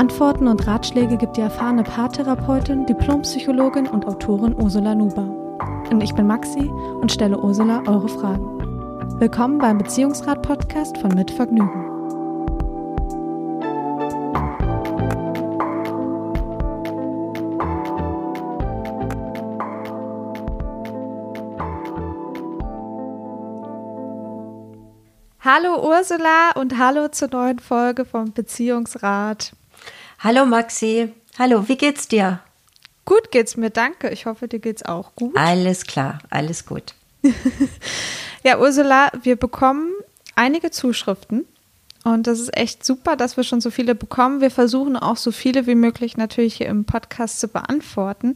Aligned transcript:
Antworten 0.00 0.48
und 0.48 0.66
Ratschläge 0.66 1.18
gibt 1.18 1.36
die 1.36 1.42
erfahrene 1.42 1.82
Paartherapeutin, 1.82 2.86
Diplompsychologin 2.86 3.86
und 3.86 4.06
Autorin 4.06 4.56
Ursula 4.58 4.94
Nuber. 4.94 5.28
Und 5.90 6.00
ich 6.02 6.14
bin 6.14 6.26
Maxi 6.26 6.70
und 7.02 7.12
stelle 7.12 7.38
Ursula 7.38 7.82
eure 7.86 8.08
Fragen. 8.08 9.20
Willkommen 9.20 9.58
beim 9.58 9.76
Beziehungsrat-Podcast 9.76 10.96
von 10.96 11.10
Mit 11.10 11.30
Vergnügen. 11.30 11.84
Hallo 25.40 25.86
Ursula 25.86 26.52
und 26.54 26.78
hallo 26.78 27.08
zur 27.08 27.28
neuen 27.30 27.58
Folge 27.58 28.06
vom 28.06 28.32
Beziehungsrat. 28.32 29.52
Hallo 30.22 30.44
Maxi. 30.44 31.14
Hallo, 31.38 31.66
wie 31.66 31.78
geht's 31.78 32.06
dir? 32.06 32.40
Gut 33.06 33.30
geht's 33.30 33.56
mir, 33.56 33.70
danke. 33.70 34.10
Ich 34.10 34.26
hoffe, 34.26 34.48
dir 34.48 34.58
geht's 34.58 34.82
auch 34.82 35.14
gut. 35.16 35.34
Alles 35.34 35.86
klar, 35.86 36.18
alles 36.28 36.66
gut. 36.66 36.92
ja, 38.44 38.58
Ursula, 38.58 39.10
wir 39.22 39.36
bekommen 39.36 39.94
einige 40.34 40.70
Zuschriften 40.70 41.46
und 42.04 42.26
das 42.26 42.38
ist 42.38 42.54
echt 42.54 42.84
super, 42.84 43.16
dass 43.16 43.38
wir 43.38 43.44
schon 43.44 43.62
so 43.62 43.70
viele 43.70 43.94
bekommen. 43.94 44.42
Wir 44.42 44.50
versuchen 44.50 44.98
auch 44.98 45.16
so 45.16 45.32
viele 45.32 45.66
wie 45.66 45.74
möglich 45.74 46.18
natürlich 46.18 46.56
hier 46.56 46.66
im 46.66 46.84
Podcast 46.84 47.40
zu 47.40 47.48
beantworten. 47.48 48.34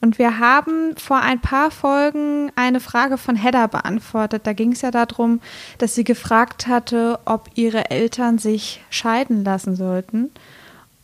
Und 0.00 0.20
wir 0.20 0.38
haben 0.38 0.96
vor 0.96 1.18
ein 1.20 1.40
paar 1.40 1.72
Folgen 1.72 2.52
eine 2.54 2.78
Frage 2.78 3.18
von 3.18 3.34
Hedda 3.34 3.66
beantwortet. 3.66 4.46
Da 4.46 4.52
ging 4.52 4.70
es 4.70 4.82
ja 4.82 4.92
darum, 4.92 5.40
dass 5.78 5.96
sie 5.96 6.04
gefragt 6.04 6.68
hatte, 6.68 7.18
ob 7.24 7.50
ihre 7.56 7.90
Eltern 7.90 8.38
sich 8.38 8.84
scheiden 8.88 9.42
lassen 9.42 9.74
sollten. 9.74 10.30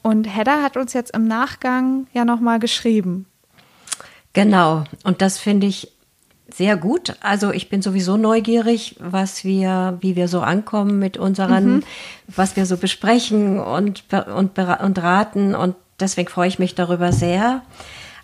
Und 0.03 0.25
Hedda 0.25 0.62
hat 0.62 0.77
uns 0.77 0.93
jetzt 0.93 1.15
im 1.15 1.27
Nachgang 1.27 2.06
ja 2.12 2.25
nochmal 2.25 2.59
geschrieben. 2.59 3.27
Genau. 4.33 4.84
Und 5.05 5.23
das 5.23 5.39
finde 5.39 5.67
ich 5.67 5.93
sehr 6.53 6.77
gut. 6.77 7.17
Also 7.20 7.53
ich 7.53 7.69
bin 7.69 7.83
sowieso 7.83 8.17
neugierig, 8.17 8.97
was 8.98 9.45
wir, 9.45 9.98
wie 10.01 10.17
wir 10.17 10.28
so 10.28 10.41
ankommen 10.41 10.98
mit 10.98 11.17
unseren, 11.17 11.77
mhm. 11.77 11.83
was 12.28 12.56
wir 12.56 12.67
so 12.67 12.77
besprechen 12.77 13.61
und, 13.61 14.05
und, 14.34 14.59
und 14.59 14.98
raten. 15.03 15.55
Und 15.55 15.77
deswegen 15.98 16.28
freue 16.28 16.48
ich 16.48 16.59
mich 16.59 16.75
darüber 16.75 17.12
sehr. 17.12 17.62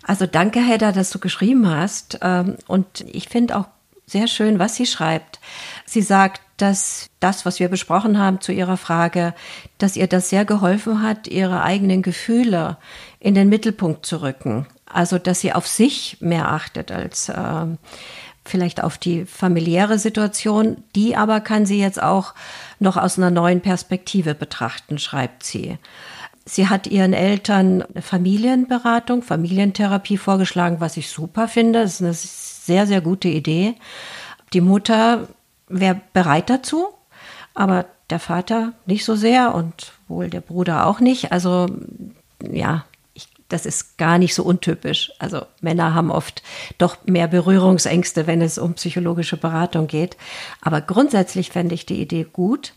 Also 0.03 0.25
danke, 0.25 0.59
Hedda, 0.59 0.91
dass 0.91 1.09
du 1.09 1.19
geschrieben 1.19 1.69
hast. 1.69 2.19
Ähm, 2.21 2.55
und 2.67 3.01
ich 3.11 3.29
finde 3.29 3.57
auch 3.57 3.65
sehr 4.07 4.27
schön, 4.27 4.57
was 4.57 4.75
sie 4.75 4.85
schreibt. 4.85 5.39
Sie 5.85 6.01
sagt, 6.01 6.41
dass 6.55 7.09
das, 7.19 7.45
was 7.45 7.59
wir 7.59 7.69
besprochen 7.69 8.17
haben 8.17 8.41
zu 8.41 8.51
ihrer 8.51 8.77
Frage, 8.77 9.33
dass 9.77 9.95
ihr 9.95 10.07
das 10.07 10.29
sehr 10.29 10.45
geholfen 10.45 11.01
hat, 11.01 11.27
ihre 11.27 11.61
eigenen 11.61 12.01
Gefühle 12.01 12.77
in 13.19 13.35
den 13.35 13.49
Mittelpunkt 13.49 14.05
zu 14.05 14.21
rücken. 14.21 14.65
Also, 14.85 15.19
dass 15.19 15.41
sie 15.41 15.53
auf 15.53 15.67
sich 15.67 16.17
mehr 16.21 16.51
achtet 16.51 16.91
als 16.91 17.29
äh, 17.29 17.65
vielleicht 18.45 18.81
auf 18.81 18.97
die 18.97 19.25
familiäre 19.25 19.99
Situation. 19.99 20.83
Die 20.95 21.15
aber 21.15 21.41
kann 21.41 21.65
sie 21.65 21.79
jetzt 21.79 22.01
auch 22.01 22.33
noch 22.79 22.97
aus 22.97 23.17
einer 23.17 23.29
neuen 23.29 23.61
Perspektive 23.61 24.33
betrachten, 24.33 24.97
schreibt 24.97 25.43
sie. 25.43 25.77
Sie 26.47 26.69
hat 26.69 26.87
ihren 26.87 27.11
Eltern 27.11 27.83
Familienberatung, 27.99 29.21
Familientherapie 29.21 30.17
vorgeschlagen, 30.17 30.79
was 30.79 30.95
ich 30.95 31.09
super 31.09 31.49
finde. 31.49 31.81
Das 31.81 31.95
ist 31.95 32.01
eine 32.01 32.13
sehr, 32.13 32.87
sehr 32.87 33.01
gute 33.01 33.27
Idee. 33.27 33.75
Die 34.53 34.61
Mutter 34.61 35.27
wäre 35.67 35.99
bereit 36.13 36.49
dazu, 36.49 36.87
aber 37.53 37.85
der 38.09 38.19
Vater 38.19 38.71
nicht 38.85 39.03
so 39.03 39.15
sehr 39.15 39.53
und 39.53 39.91
wohl 40.07 40.29
der 40.29 40.39
Bruder 40.39 40.87
auch 40.87 41.01
nicht. 41.01 41.33
Also 41.33 41.67
ja, 42.49 42.85
ich, 43.13 43.27
das 43.49 43.65
ist 43.65 43.97
gar 43.97 44.17
nicht 44.17 44.33
so 44.33 44.43
untypisch. 44.43 45.11
Also 45.19 45.41
Männer 45.59 45.93
haben 45.93 46.11
oft 46.11 46.43
doch 46.77 46.95
mehr 47.05 47.27
Berührungsängste, 47.27 48.25
wenn 48.25 48.41
es 48.41 48.57
um 48.57 48.75
psychologische 48.75 49.35
Beratung 49.35 49.87
geht. 49.87 50.15
Aber 50.61 50.79
grundsätzlich 50.79 51.49
fände 51.49 51.75
ich 51.75 51.85
die 51.85 52.01
Idee 52.01 52.23
gut. 52.23 52.73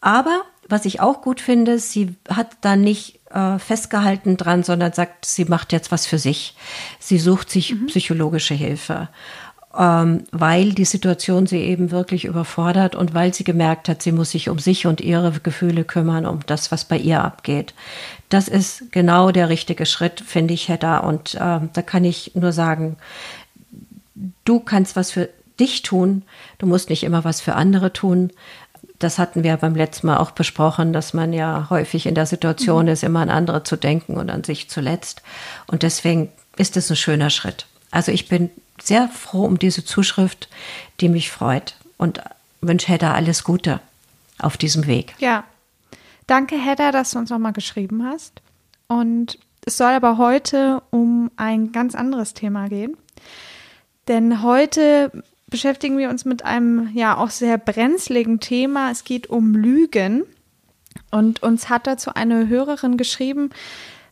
Aber 0.00 0.42
was 0.68 0.84
ich 0.84 1.00
auch 1.00 1.22
gut 1.22 1.40
finde, 1.40 1.78
sie 1.78 2.14
hat 2.28 2.48
da 2.60 2.76
nicht 2.76 3.20
äh, 3.30 3.58
festgehalten 3.58 4.36
dran, 4.36 4.62
sondern 4.62 4.92
sagt, 4.92 5.24
sie 5.24 5.44
macht 5.44 5.72
jetzt 5.72 5.90
was 5.92 6.06
für 6.06 6.18
sich. 6.18 6.54
Sie 6.98 7.18
sucht 7.18 7.50
sich 7.50 7.74
mhm. 7.74 7.86
psychologische 7.86 8.54
Hilfe 8.54 9.08
ähm, 9.76 10.24
weil 10.32 10.72
die 10.72 10.84
Situation 10.84 11.46
sie 11.46 11.60
eben 11.60 11.90
wirklich 11.90 12.24
überfordert 12.24 12.94
und 12.94 13.14
weil 13.14 13.34
sie 13.34 13.44
gemerkt 13.44 13.88
hat, 13.88 14.02
sie 14.02 14.12
muss 14.12 14.30
sich 14.30 14.48
um 14.48 14.58
sich 14.58 14.86
und 14.86 15.00
ihre 15.00 15.30
Gefühle 15.30 15.84
kümmern, 15.84 16.26
um 16.26 16.40
das, 16.46 16.72
was 16.72 16.84
bei 16.84 16.96
ihr 16.96 17.22
abgeht. 17.22 17.74
Das 18.28 18.48
ist 18.48 18.90
genau 18.92 19.30
der 19.30 19.48
richtige 19.48 19.86
Schritt, 19.86 20.20
finde 20.20 20.54
ich, 20.54 20.68
Hedda. 20.68 20.98
Und 20.98 21.36
ähm, 21.40 21.70
da 21.72 21.82
kann 21.82 22.04
ich 22.04 22.32
nur 22.34 22.52
sagen, 22.52 22.96
du 24.44 24.60
kannst 24.60 24.96
was 24.96 25.10
für 25.10 25.28
dich 25.60 25.82
tun, 25.82 26.22
du 26.58 26.66
musst 26.66 26.88
nicht 26.88 27.02
immer 27.02 27.24
was 27.24 27.40
für 27.40 27.54
andere 27.54 27.92
tun. 27.92 28.32
Das 28.98 29.18
hatten 29.18 29.44
wir 29.44 29.56
beim 29.56 29.74
letzten 29.74 30.08
Mal 30.08 30.18
auch 30.18 30.32
besprochen, 30.32 30.92
dass 30.92 31.14
man 31.14 31.32
ja 31.32 31.68
häufig 31.70 32.06
in 32.06 32.14
der 32.14 32.26
Situation 32.26 32.86
mhm. 32.86 32.92
ist, 32.92 33.04
immer 33.04 33.20
an 33.20 33.30
andere 33.30 33.62
zu 33.62 33.76
denken 33.76 34.16
und 34.16 34.30
an 34.30 34.44
sich 34.44 34.68
zuletzt. 34.68 35.22
Und 35.66 35.82
deswegen 35.82 36.30
ist 36.56 36.76
es 36.76 36.90
ein 36.90 36.96
schöner 36.96 37.30
Schritt. 37.30 37.66
Also 37.90 38.12
ich 38.12 38.28
bin 38.28 38.50
sehr 38.82 39.08
froh 39.08 39.44
um 39.44 39.58
diese 39.58 39.84
Zuschrift, 39.84 40.48
die 41.00 41.08
mich 41.08 41.30
freut 41.30 41.76
und 41.96 42.20
wünsche 42.60 42.88
Hedda 42.88 43.14
alles 43.14 43.44
Gute 43.44 43.80
auf 44.38 44.56
diesem 44.56 44.86
Weg. 44.86 45.14
Ja, 45.18 45.44
danke 46.26 46.56
Hedda, 46.56 46.92
dass 46.92 47.12
du 47.12 47.18
uns 47.18 47.30
nochmal 47.30 47.52
geschrieben 47.52 48.04
hast. 48.04 48.40
Und 48.88 49.38
es 49.64 49.76
soll 49.76 49.92
aber 49.92 50.18
heute 50.18 50.82
um 50.90 51.30
ein 51.36 51.72
ganz 51.72 51.94
anderes 51.94 52.34
Thema 52.34 52.68
gehen. 52.68 52.96
Denn 54.08 54.42
heute 54.42 55.12
beschäftigen 55.50 55.98
wir 55.98 56.10
uns 56.10 56.24
mit 56.24 56.44
einem 56.44 56.90
ja 56.94 57.16
auch 57.16 57.30
sehr 57.30 57.58
brenzligen 57.58 58.40
Thema. 58.40 58.90
Es 58.90 59.04
geht 59.04 59.28
um 59.28 59.54
Lügen. 59.54 60.24
Und 61.10 61.42
uns 61.42 61.68
hat 61.68 61.86
dazu 61.86 62.14
eine 62.14 62.48
Hörerin 62.48 62.96
geschrieben, 62.96 63.50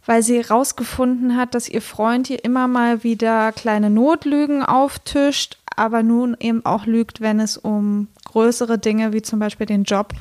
weil 0.06 0.22
sie 0.22 0.42
herausgefunden 0.42 1.36
hat, 1.36 1.54
dass 1.54 1.68
ihr 1.68 1.82
Freund 1.82 2.30
ihr 2.30 2.42
immer 2.44 2.68
mal 2.68 3.02
wieder 3.02 3.52
kleine 3.52 3.90
Notlügen 3.90 4.62
auftischt, 4.62 5.58
aber 5.74 6.02
nun 6.02 6.36
eben 6.40 6.64
auch 6.64 6.86
lügt, 6.86 7.20
wenn 7.20 7.40
es 7.40 7.56
um 7.56 8.08
größere 8.24 8.78
Dinge 8.78 9.12
wie 9.12 9.22
zum 9.22 9.38
Beispiel 9.40 9.66
den 9.66 9.84
Job 9.84 10.14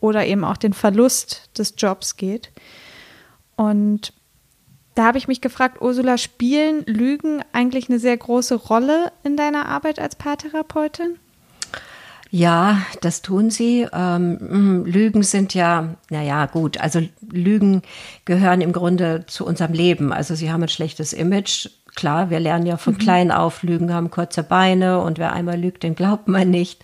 oder 0.00 0.26
eben 0.26 0.44
auch 0.44 0.56
den 0.56 0.74
Verlust 0.74 1.50
des 1.56 1.74
Jobs 1.78 2.16
geht. 2.16 2.50
Und 3.56 4.12
da 4.98 5.04
habe 5.04 5.18
ich 5.18 5.28
mich 5.28 5.40
gefragt, 5.40 5.80
Ursula, 5.80 6.18
spielen 6.18 6.82
Lügen 6.86 7.44
eigentlich 7.52 7.88
eine 7.88 8.00
sehr 8.00 8.16
große 8.16 8.56
Rolle 8.56 9.12
in 9.22 9.36
deiner 9.36 9.66
Arbeit 9.66 10.00
als 10.00 10.16
Paartherapeutin? 10.16 11.18
Ja, 12.30 12.82
das 13.00 13.22
tun 13.22 13.50
sie. 13.50 13.86
Ähm, 13.92 14.38
hm, 14.40 14.84
Lügen 14.86 15.22
sind 15.22 15.54
ja, 15.54 15.94
naja, 16.10 16.46
gut. 16.46 16.80
Also 16.80 17.00
Lügen 17.30 17.82
gehören 18.24 18.60
im 18.60 18.72
Grunde 18.72 19.24
zu 19.28 19.46
unserem 19.46 19.72
Leben. 19.72 20.12
Also 20.12 20.34
sie 20.34 20.50
haben 20.50 20.64
ein 20.64 20.68
schlechtes 20.68 21.12
Image. 21.12 21.68
Klar, 21.94 22.30
wir 22.30 22.40
lernen 22.40 22.66
ja 22.66 22.76
von 22.76 22.94
mhm. 22.94 22.98
klein 22.98 23.30
auf, 23.30 23.62
Lügen 23.62 23.94
haben 23.94 24.10
kurze 24.10 24.42
Beine 24.42 25.00
und 25.00 25.18
wer 25.18 25.32
einmal 25.32 25.60
lügt, 25.60 25.84
den 25.84 25.94
glaubt 25.94 26.26
man 26.26 26.50
nicht. 26.50 26.82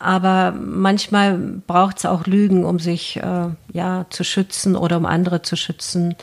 Aber 0.00 0.52
manchmal 0.52 1.38
braucht 1.38 1.98
es 1.98 2.06
auch 2.06 2.26
Lügen, 2.26 2.64
um 2.64 2.78
sich 2.78 3.16
äh, 3.16 3.48
ja 3.72 4.06
zu 4.10 4.24
schützen 4.24 4.76
oder 4.76 4.96
um 4.96 5.06
andere 5.06 5.42
zu 5.42 5.56
schützen. 5.56 6.14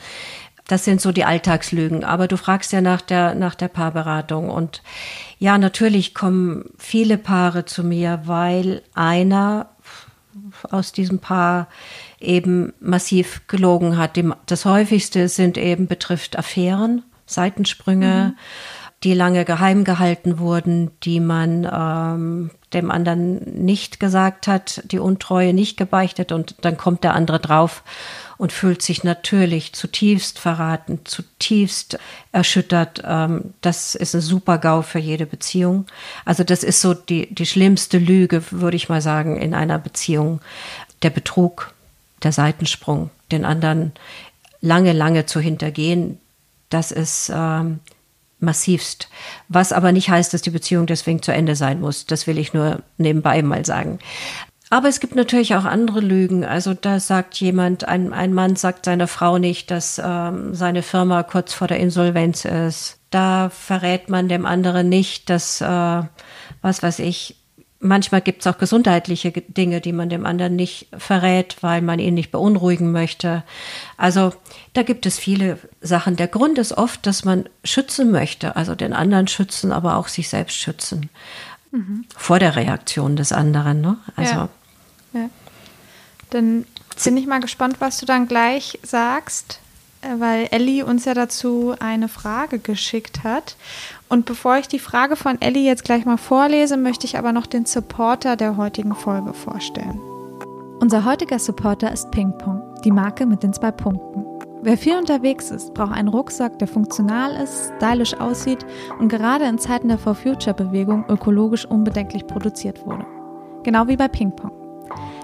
Das 0.68 0.84
sind 0.84 1.00
so 1.00 1.12
die 1.12 1.24
Alltagslügen. 1.24 2.04
Aber 2.04 2.28
du 2.28 2.36
fragst 2.36 2.72
ja 2.72 2.80
nach 2.80 3.00
der, 3.00 3.34
nach 3.34 3.54
der 3.54 3.68
Paarberatung. 3.68 4.50
Und 4.50 4.82
ja, 5.38 5.58
natürlich 5.58 6.14
kommen 6.14 6.70
viele 6.78 7.18
Paare 7.18 7.64
zu 7.64 7.84
mir, 7.84 8.22
weil 8.24 8.82
einer 8.94 9.68
aus 10.70 10.92
diesem 10.92 11.18
Paar 11.18 11.68
eben 12.20 12.72
massiv 12.80 13.42
gelogen 13.46 13.96
hat. 13.96 14.18
Das 14.46 14.64
häufigste 14.64 15.28
sind 15.28 15.58
eben 15.58 15.86
betrifft 15.86 16.38
Affären, 16.38 17.02
Seitensprünge. 17.26 18.34
Mhm. 18.34 18.38
Die 19.06 19.14
lange 19.14 19.44
geheim 19.44 19.84
gehalten 19.84 20.40
wurden, 20.40 20.90
die 21.04 21.20
man 21.20 21.64
ähm, 21.72 22.50
dem 22.72 22.90
anderen 22.90 23.64
nicht 23.64 24.00
gesagt 24.00 24.48
hat, 24.48 24.82
die 24.90 24.98
Untreue 24.98 25.54
nicht 25.54 25.76
gebeichtet 25.76 26.32
und 26.32 26.56
dann 26.62 26.76
kommt 26.76 27.04
der 27.04 27.14
andere 27.14 27.38
drauf 27.38 27.84
und 28.36 28.50
fühlt 28.50 28.82
sich 28.82 29.04
natürlich 29.04 29.72
zutiefst 29.74 30.40
verraten, 30.40 31.02
zutiefst 31.04 32.00
erschüttert. 32.32 33.00
Ähm, 33.06 33.54
das 33.60 33.94
ist 33.94 34.16
ein 34.16 34.20
super 34.20 34.58
GAU 34.58 34.82
für 34.82 34.98
jede 34.98 35.26
Beziehung. 35.26 35.86
Also 36.24 36.42
das 36.42 36.64
ist 36.64 36.80
so 36.80 36.92
die, 36.92 37.32
die 37.32 37.46
schlimmste 37.46 37.98
Lüge, 37.98 38.42
würde 38.50 38.76
ich 38.76 38.88
mal 38.88 39.00
sagen, 39.00 39.36
in 39.36 39.54
einer 39.54 39.78
Beziehung. 39.78 40.40
Der 41.02 41.10
Betrug, 41.10 41.74
der 42.24 42.32
Seitensprung, 42.32 43.10
den 43.30 43.44
anderen 43.44 43.92
lange, 44.60 44.92
lange 44.92 45.26
zu 45.26 45.38
hintergehen, 45.38 46.18
das 46.70 46.90
ist 46.90 47.30
ähm, 47.32 47.78
massivst. 48.38 49.08
Was 49.48 49.72
aber 49.72 49.92
nicht 49.92 50.10
heißt, 50.10 50.32
dass 50.34 50.42
die 50.42 50.50
Beziehung 50.50 50.86
deswegen 50.86 51.22
zu 51.22 51.32
Ende 51.32 51.56
sein 51.56 51.80
muss. 51.80 52.06
Das 52.06 52.26
will 52.26 52.38
ich 52.38 52.52
nur 52.52 52.82
nebenbei 52.98 53.42
mal 53.42 53.64
sagen. 53.64 53.98
Aber 54.68 54.88
es 54.88 54.98
gibt 54.98 55.14
natürlich 55.14 55.54
auch 55.54 55.64
andere 55.64 56.00
Lügen. 56.00 56.44
Also 56.44 56.74
da 56.74 56.98
sagt 56.98 57.36
jemand, 57.36 57.86
ein, 57.86 58.12
ein 58.12 58.34
Mann 58.34 58.56
sagt 58.56 58.84
seiner 58.84 59.06
Frau 59.06 59.38
nicht, 59.38 59.70
dass 59.70 60.00
ähm, 60.04 60.54
seine 60.54 60.82
Firma 60.82 61.22
kurz 61.22 61.52
vor 61.54 61.68
der 61.68 61.78
Insolvenz 61.78 62.44
ist. 62.44 62.98
Da 63.10 63.48
verrät 63.50 64.08
man 64.08 64.28
dem 64.28 64.44
anderen 64.44 64.88
nicht, 64.88 65.30
dass, 65.30 65.60
äh, 65.60 66.02
was 66.62 66.82
weiß 66.82 66.98
ich, 66.98 67.36
manchmal 67.86 68.20
gibt 68.20 68.40
es 68.40 68.46
auch 68.46 68.58
gesundheitliche 68.58 69.32
Dinge, 69.32 69.80
die 69.80 69.92
man 69.92 70.08
dem 70.08 70.26
anderen 70.26 70.56
nicht 70.56 70.88
verrät, 70.96 71.56
weil 71.62 71.82
man 71.82 71.98
ihn 71.98 72.14
nicht 72.14 72.30
beunruhigen 72.30 72.92
möchte. 72.92 73.42
Also 73.96 74.32
da 74.72 74.82
gibt 74.82 75.06
es 75.06 75.18
viele 75.18 75.58
Sachen. 75.80 76.16
Der 76.16 76.28
Grund 76.28 76.58
ist 76.58 76.72
oft, 76.72 77.06
dass 77.06 77.24
man 77.24 77.48
schützen 77.64 78.10
möchte, 78.10 78.56
also 78.56 78.74
den 78.74 78.92
anderen 78.92 79.28
schützen, 79.28 79.72
aber 79.72 79.96
auch 79.96 80.08
sich 80.08 80.28
selbst 80.28 80.56
schützen. 80.56 81.10
Mhm. 81.70 82.04
Vor 82.16 82.38
der 82.38 82.56
Reaktion 82.56 83.16
des 83.16 83.32
anderen. 83.32 83.80
Ne? 83.80 83.96
Also, 84.16 84.34
ja. 84.34 84.48
ja. 85.12 85.30
Dann 86.30 86.66
bin 87.04 87.16
ich 87.16 87.26
mal 87.26 87.40
gespannt, 87.40 87.76
was 87.78 87.98
du 87.98 88.06
dann 88.06 88.28
gleich 88.28 88.78
sagst, 88.82 89.60
weil 90.18 90.48
Ellie 90.50 90.84
uns 90.84 91.04
ja 91.04 91.14
dazu 91.14 91.74
eine 91.78 92.08
Frage 92.08 92.58
geschickt 92.58 93.24
hat. 93.24 93.56
Und 94.08 94.26
bevor 94.26 94.56
ich 94.58 94.68
die 94.68 94.78
Frage 94.78 95.16
von 95.16 95.40
Ellie 95.40 95.64
jetzt 95.64 95.84
gleich 95.84 96.04
mal 96.04 96.16
vorlese, 96.16 96.76
möchte 96.76 97.06
ich 97.06 97.18
aber 97.18 97.32
noch 97.32 97.46
den 97.46 97.66
Supporter 97.66 98.36
der 98.36 98.56
heutigen 98.56 98.94
Folge 98.94 99.32
vorstellen. 99.32 100.00
Unser 100.80 101.04
heutiger 101.04 101.38
Supporter 101.38 101.90
ist 101.92 102.10
Pingpong, 102.10 102.62
die 102.84 102.90
Marke 102.90 103.26
mit 103.26 103.42
den 103.42 103.52
zwei 103.52 103.70
Punkten. 103.70 104.24
Wer 104.62 104.76
viel 104.76 104.96
unterwegs 104.96 105.50
ist, 105.50 105.74
braucht 105.74 105.92
einen 105.92 106.08
Rucksack, 106.08 106.58
der 106.58 106.68
funktional 106.68 107.36
ist, 107.36 107.72
stylisch 107.76 108.14
aussieht 108.14 108.66
und 108.98 109.08
gerade 109.08 109.44
in 109.44 109.58
Zeiten 109.58 109.88
der 109.88 109.98
For 109.98 110.14
Future 110.14 110.54
Bewegung 110.54 111.04
ökologisch 111.08 111.64
unbedenklich 111.64 112.26
produziert 112.26 112.84
wurde. 112.84 113.06
Genau 113.62 113.86
wie 113.86 113.96
bei 113.96 114.08
Pingpong. 114.08 114.50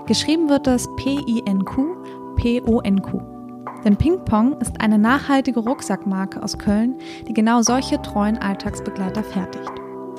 Geschrieben 0.06 0.48
wird 0.48 0.66
das 0.66 0.86
P-I-N-Q, 0.96 1.96
P-O-N-Q. 2.36 3.31
Denn 3.84 3.96
Ping 3.96 4.24
Pong 4.24 4.58
ist 4.60 4.80
eine 4.80 4.98
nachhaltige 4.98 5.60
Rucksackmarke 5.60 6.42
aus 6.42 6.58
Köln, 6.58 6.94
die 7.28 7.34
genau 7.34 7.62
solche 7.62 8.00
treuen 8.00 8.38
Alltagsbegleiter 8.38 9.24
fertigt. 9.24 9.70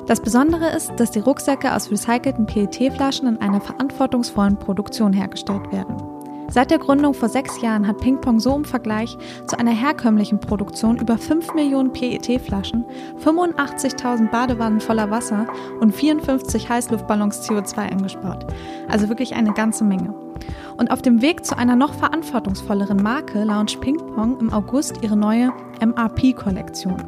Das 0.06 0.20
Besondere 0.20 0.68
ist, 0.68 0.92
dass 0.98 1.12
die 1.12 1.20
Rucksäcke 1.20 1.74
aus 1.74 1.90
recycelten 1.90 2.44
PET-Flaschen 2.44 3.26
in 3.26 3.40
einer 3.40 3.60
verantwortungsvollen 3.60 4.58
Produktion 4.58 5.14
hergestellt 5.14 5.72
werden. 5.72 5.96
Seit 6.50 6.70
der 6.70 6.78
Gründung 6.78 7.14
vor 7.14 7.30
sechs 7.30 7.60
Jahren 7.62 7.86
hat 7.86 7.98
Pingpong 7.98 8.38
so 8.38 8.54
im 8.54 8.66
Vergleich 8.66 9.16
zu 9.46 9.58
einer 9.58 9.70
herkömmlichen 9.70 10.40
Produktion 10.40 10.98
über 10.98 11.16
5 11.16 11.54
Millionen 11.54 11.92
PET-Flaschen, 11.92 12.84
85.000 13.24 14.30
Badewannen 14.30 14.80
voller 14.80 15.10
Wasser 15.10 15.46
und 15.80 15.94
54 15.94 16.68
Heißluftballons 16.68 17.48
CO2 17.48 17.78
eingespart. 17.78 18.52
Also 18.88 19.08
wirklich 19.08 19.34
eine 19.34 19.52
ganze 19.52 19.84
Menge. 19.84 20.14
Und 20.76 20.90
auf 20.90 21.02
dem 21.02 21.22
Weg 21.22 21.44
zu 21.44 21.56
einer 21.56 21.76
noch 21.76 21.94
verantwortungsvolleren 21.94 23.02
Marke 23.02 23.44
launcht 23.44 23.80
Pingpong 23.80 24.40
im 24.40 24.52
August 24.52 25.02
ihre 25.02 25.16
neue 25.16 25.52
MRP-Kollektion. 25.80 27.02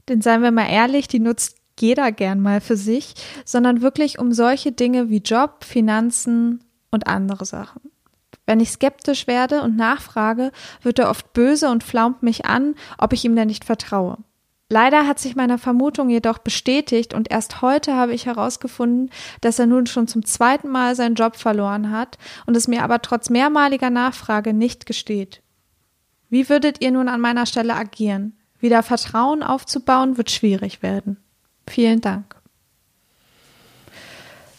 denn 0.09 0.21
seien 0.21 0.43
wir 0.43 0.51
mal 0.51 0.69
ehrlich, 0.69 1.07
die 1.07 1.21
nutzt 1.21 1.59
jeder 1.79 2.13
gern 2.13 2.41
mal 2.41 2.61
für 2.61 2.77
sich, 2.77 3.15
sondern 3.45 3.83
wirklich 3.83 4.19
um 4.19 4.33
solche 4.33 4.73
Dinge 4.73 5.09
wie 5.11 5.19
Job, 5.19 5.65
Finanzen 5.65 6.65
und 6.91 7.07
andere 7.07 7.45
Sachen. 7.45 7.81
Wenn 8.47 8.61
ich 8.61 8.71
skeptisch 8.71 9.27
werde 9.27 9.63
und 9.63 9.77
nachfrage, 9.77 10.51
wird 10.83 10.99
er 10.99 11.11
oft 11.11 11.33
böse 11.33 11.71
und 11.71 11.85
flaumt 11.85 12.23
mich 12.23 12.45
an, 12.45 12.75
ob 12.99 13.13
ich 13.13 13.25
ihm 13.25 13.37
denn 13.37 13.49
nicht 13.49 13.65
vertraue. 13.65 14.19
Leider 14.73 15.07
hat 15.07 15.19
sich 15.19 15.37
meine 15.37 15.59
Vermutung 15.59 16.09
jedoch 16.09 16.39
bestätigt 16.39 17.13
und 17.13 17.31
erst 17.31 17.61
heute 17.61 17.95
habe 17.95 18.15
ich 18.15 18.25
herausgefunden, 18.25 19.11
dass 19.43 19.59
er 19.59 19.67
nun 19.67 19.85
schon 19.85 20.09
zum 20.09 20.25
zweiten 20.25 20.71
Mal 20.71 20.97
seinen 20.97 21.15
Job 21.15 21.37
verloren 21.37 21.91
hat 21.91 22.17
und 22.47 22.57
es 22.57 22.69
mir 22.69 22.83
aber 22.83 23.03
trotz 23.03 23.29
mehrmaliger 23.29 23.91
Nachfrage 23.91 24.55
nicht 24.55 24.87
gesteht. 24.87 25.43
Wie 26.31 26.49
würdet 26.49 26.81
ihr 26.81 26.91
nun 26.91 27.11
an 27.11 27.21
meiner 27.21 27.45
Stelle 27.45 27.75
agieren? 27.75 28.33
Wieder 28.61 28.83
Vertrauen 28.83 29.43
aufzubauen 29.43 30.17
wird 30.17 30.31
schwierig 30.31 30.81
werden. 30.81 31.19
Vielen 31.69 32.01
Dank. 32.01 32.35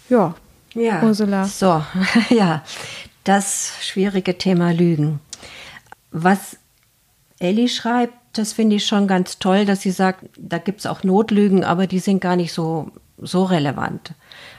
Ja, 0.09 0.35
ja. 0.75 1.01
Ursula. 1.01 1.45
So, 1.45 1.83
ja, 2.29 2.63
das 3.23 3.73
schwierige 3.81 4.37
Thema 4.37 4.73
Lügen. 4.73 5.21
Was 6.11 6.57
Ellie 7.39 7.67
schreibt, 7.67 8.13
das 8.33 8.53
finde 8.53 8.75
ich 8.77 8.85
schon 8.85 9.07
ganz 9.07 9.39
toll, 9.39 9.65
dass 9.65 9.81
sie 9.81 9.91
sagt, 9.91 10.25
da 10.37 10.57
gibt 10.57 10.79
es 10.79 10.85
auch 10.85 11.03
Notlügen, 11.03 11.63
aber 11.63 11.87
die 11.87 11.99
sind 11.99 12.19
gar 12.19 12.35
nicht 12.35 12.51
so, 12.51 12.91
so 13.17 13.43
relevant. 13.43 14.13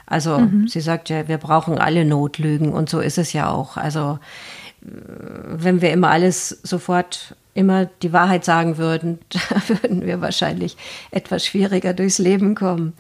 Also 0.07 0.39
mhm. 0.39 0.69
sie 0.69 0.81
sagt 0.81 1.11
ja, 1.11 1.29
wir 1.29 1.39
brauchen 1.39 1.79
alle 1.79 2.05
Notlügen 2.05 2.73
und 2.73 2.89
so 2.89 3.01
ist 3.01 3.19
es 3.19 3.33
ja 3.33 3.51
auch. 3.51 3.77
Also 3.77 4.19
wenn 4.85 5.81
wir 5.81 5.93
immer 5.93 6.11
alles 6.11 6.49
sofort 6.63 7.35
immer 7.55 7.87
die 8.03 8.13
Wahrheit 8.13 8.45
sagen 8.45 8.77
würden, 8.79 9.21
da 9.29 9.63
würden 9.69 10.05
wir 10.05 10.21
wahrscheinlich 10.21 10.77
etwas 11.11 11.47
schwieriger 11.47 11.95
durchs 11.95 12.19
Leben 12.19 12.55
kommen. 12.55 12.93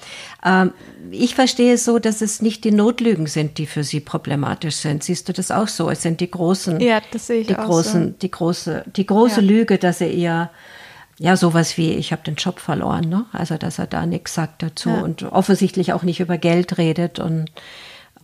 Ähm, 0.44 0.72
ich 1.10 1.34
verstehe 1.34 1.74
es 1.74 1.84
so, 1.84 1.98
dass 1.98 2.22
es 2.22 2.40
nicht 2.40 2.64
die 2.64 2.70
Notlügen 2.70 3.26
sind, 3.26 3.58
die 3.58 3.66
für 3.66 3.84
Sie 3.84 4.00
problematisch 4.00 4.76
sind. 4.76 5.02
Siehst 5.02 5.28
du 5.28 5.32
das 5.32 5.50
auch 5.50 5.68
so? 5.68 5.90
Es 5.90 6.02
sind 6.02 6.20
die 6.20 6.30
großen, 6.30 6.80
ja, 6.80 7.00
das 7.10 7.26
sehe 7.26 7.40
ich 7.40 7.48
die 7.48 7.56
auch 7.56 7.66
großen, 7.66 8.12
so. 8.12 8.14
die 8.22 8.30
große, 8.30 8.84
die 8.96 9.06
große 9.06 9.40
ja. 9.40 9.46
Lüge, 9.46 9.78
dass 9.78 10.00
er 10.00 10.10
ihr 10.10 10.50
ja, 11.18 11.36
sowas 11.36 11.76
wie, 11.76 11.92
ich 11.92 12.10
habe 12.10 12.22
den 12.24 12.34
Job 12.34 12.58
verloren, 12.58 13.08
ne? 13.08 13.26
Also, 13.32 13.56
dass 13.56 13.78
er 13.78 13.86
da 13.86 14.04
nichts 14.04 14.34
sagt 14.34 14.64
dazu 14.64 14.88
ja. 14.88 15.00
und 15.00 15.22
offensichtlich 15.22 15.92
auch 15.92 16.02
nicht 16.02 16.18
über 16.18 16.38
Geld 16.38 16.76
redet 16.76 17.20
und 17.20 17.46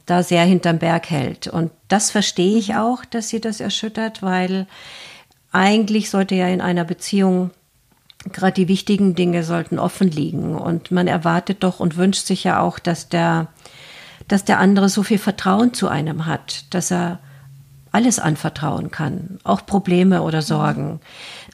da 0.06 0.22
sehr 0.22 0.44
hinterm 0.44 0.78
Berg 0.78 1.10
hält. 1.10 1.46
Und 1.46 1.70
das 1.88 2.10
verstehe 2.10 2.58
ich 2.58 2.76
auch, 2.76 3.04
dass 3.04 3.28
sie 3.28 3.40
das 3.40 3.60
erschüttert, 3.60 4.22
weil 4.22 4.66
eigentlich 5.52 6.10
sollte 6.10 6.34
ja 6.34 6.48
in 6.48 6.60
einer 6.60 6.84
Beziehung 6.84 7.50
gerade 8.32 8.52
die 8.52 8.68
wichtigen 8.68 9.14
Dinge 9.14 9.44
sollten 9.44 9.78
offen 9.78 10.10
liegen 10.10 10.54
und 10.54 10.90
man 10.90 11.06
erwartet 11.06 11.62
doch 11.62 11.80
und 11.80 11.96
wünscht 11.96 12.26
sich 12.26 12.44
ja 12.44 12.60
auch, 12.60 12.78
dass 12.78 13.08
der 13.08 13.48
dass 14.28 14.44
der 14.44 14.60
andere 14.60 14.88
so 14.88 15.02
viel 15.02 15.18
Vertrauen 15.18 15.74
zu 15.74 15.88
einem 15.88 16.26
hat, 16.26 16.64
dass 16.70 16.92
er 16.92 17.18
alles 17.90 18.20
anvertrauen 18.20 18.92
kann, 18.92 19.40
auch 19.42 19.66
Probleme 19.66 20.22
oder 20.22 20.40
Sorgen. 20.40 21.00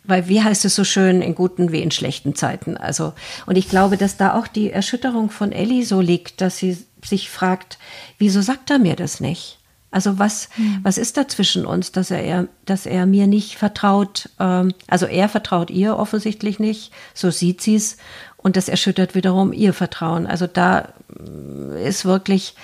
Weil 0.05 0.29
wie 0.29 0.43
heißt 0.43 0.67
es 0.67 0.75
so 0.75 0.85
schön, 0.85 1.23
in 1.23 1.35
guten 1.35 1.73
wie 1.73 1.81
in 1.81 1.91
schlechten 1.91 2.35
Zeiten. 2.35 2.77
Also, 2.77 3.15
und 3.47 3.57
ich 3.57 3.71
glaube, 3.71 3.97
dass 3.97 4.19
da 4.19 4.39
auch 4.39 4.47
die 4.47 4.71
Erschütterung 4.71 5.31
von 5.31 5.53
Ellie 5.53 5.87
so 5.87 6.03
liegt, 6.03 6.43
dass 6.43 6.59
sie 6.59 6.77
sich 7.07 7.31
fragt, 7.31 7.79
wieso 8.19 8.41
sagt 8.41 8.71
er 8.71 8.79
mir 8.79 8.97
das 8.97 9.21
nicht? 9.21 9.59
Also 9.91 10.19
was, 10.19 10.49
mhm. 10.57 10.81
was 10.83 10.99
ist 10.99 11.17
da 11.17 11.27
zwischen 11.27 11.65
uns, 11.65 11.93
dass 11.93 12.11
er, 12.11 12.49
dass 12.67 12.87
er 12.87 13.07
mir 13.07 13.27
nicht 13.27 13.57
vertraut? 13.57 14.29
Ähm, 14.39 14.75
also 14.89 15.07
er 15.07 15.29
vertraut 15.29 15.71
ihr 15.71 15.97
offensichtlich 15.97 16.59
nicht, 16.59 16.93
so 17.15 17.31
sieht 17.31 17.61
sie 17.63 17.77
es. 17.77 17.97
Und 18.37 18.57
das 18.57 18.69
erschüttert 18.69 19.15
wiederum 19.15 19.53
ihr 19.53 19.73
Vertrauen. 19.73 20.27
Also 20.27 20.47
da 20.47 20.93
äh, 21.19 21.89
ist 21.89 22.05
wirklich 22.05 22.55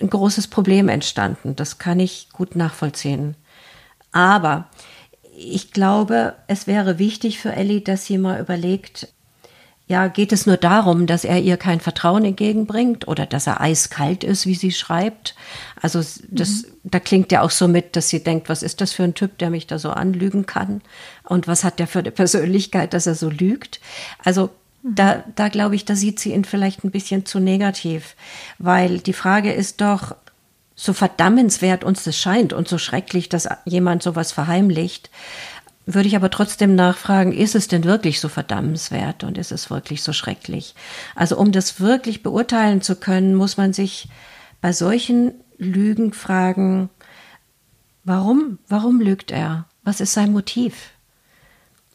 ein 0.00 0.08
großes 0.08 0.46
Problem 0.46 0.88
entstanden. 0.88 1.56
Das 1.56 1.78
kann 1.78 2.00
ich 2.00 2.28
gut 2.32 2.56
nachvollziehen. 2.56 3.34
Aber 4.12 4.68
ich 5.36 5.72
glaube, 5.72 6.34
es 6.46 6.66
wäre 6.66 6.98
wichtig 6.98 7.38
für 7.38 7.52
Ellie, 7.52 7.80
dass 7.80 8.06
sie 8.06 8.18
mal 8.18 8.40
überlegt, 8.40 9.08
ja, 9.88 10.08
geht 10.08 10.32
es 10.32 10.46
nur 10.46 10.58
darum, 10.58 11.06
dass 11.06 11.24
er 11.24 11.40
ihr 11.40 11.56
kein 11.56 11.80
Vertrauen 11.80 12.22
entgegenbringt 12.24 13.08
oder 13.08 13.24
dass 13.24 13.46
er 13.46 13.62
eiskalt 13.62 14.22
ist, 14.22 14.44
wie 14.46 14.54
sie 14.54 14.70
schreibt? 14.70 15.34
Also 15.80 16.00
das, 16.28 16.62
mhm. 16.62 16.66
da 16.84 17.00
klingt 17.00 17.32
ja 17.32 17.40
auch 17.40 17.50
so 17.50 17.68
mit, 17.68 17.96
dass 17.96 18.10
sie 18.10 18.22
denkt, 18.22 18.50
was 18.50 18.62
ist 18.62 18.82
das 18.82 18.92
für 18.92 19.04
ein 19.04 19.14
Typ, 19.14 19.38
der 19.38 19.48
mich 19.48 19.66
da 19.66 19.78
so 19.78 19.90
anlügen 19.90 20.44
kann? 20.44 20.82
Und 21.24 21.48
was 21.48 21.64
hat 21.64 21.78
der 21.78 21.86
für 21.86 22.00
eine 22.00 22.10
Persönlichkeit, 22.10 22.92
dass 22.92 23.06
er 23.06 23.14
so 23.14 23.30
lügt? 23.30 23.80
Also 24.22 24.50
da, 24.82 25.24
da 25.34 25.48
glaube 25.48 25.74
ich, 25.74 25.86
da 25.86 25.96
sieht 25.96 26.20
sie 26.20 26.34
ihn 26.34 26.44
vielleicht 26.44 26.84
ein 26.84 26.90
bisschen 26.90 27.24
zu 27.24 27.40
negativ, 27.40 28.14
weil 28.58 28.98
die 28.98 29.14
Frage 29.14 29.52
ist 29.52 29.80
doch, 29.80 30.14
so 30.80 30.92
verdammenswert 30.92 31.82
uns 31.82 32.04
das 32.04 32.16
scheint 32.16 32.52
und 32.52 32.68
so 32.68 32.78
schrecklich, 32.78 33.28
dass 33.28 33.48
jemand 33.64 34.00
sowas 34.00 34.30
verheimlicht, 34.30 35.10
würde 35.94 36.08
ich 36.08 36.16
aber 36.16 36.30
trotzdem 36.30 36.74
nachfragen, 36.74 37.32
ist 37.32 37.54
es 37.54 37.66
denn 37.66 37.84
wirklich 37.84 38.20
so 38.20 38.28
verdammenswert 38.28 39.24
und 39.24 39.38
ist 39.38 39.52
es 39.52 39.70
wirklich 39.70 40.02
so 40.02 40.12
schrecklich? 40.12 40.74
Also 41.14 41.38
um 41.38 41.50
das 41.50 41.80
wirklich 41.80 42.22
beurteilen 42.22 42.82
zu 42.82 42.96
können, 42.96 43.34
muss 43.34 43.56
man 43.56 43.72
sich 43.72 44.08
bei 44.60 44.72
solchen 44.72 45.32
Lügen 45.56 46.12
fragen, 46.12 46.90
warum, 48.04 48.58
warum 48.68 49.00
lügt 49.00 49.30
er? 49.30 49.64
Was 49.82 50.00
ist 50.00 50.12
sein 50.12 50.32
Motiv? 50.32 50.90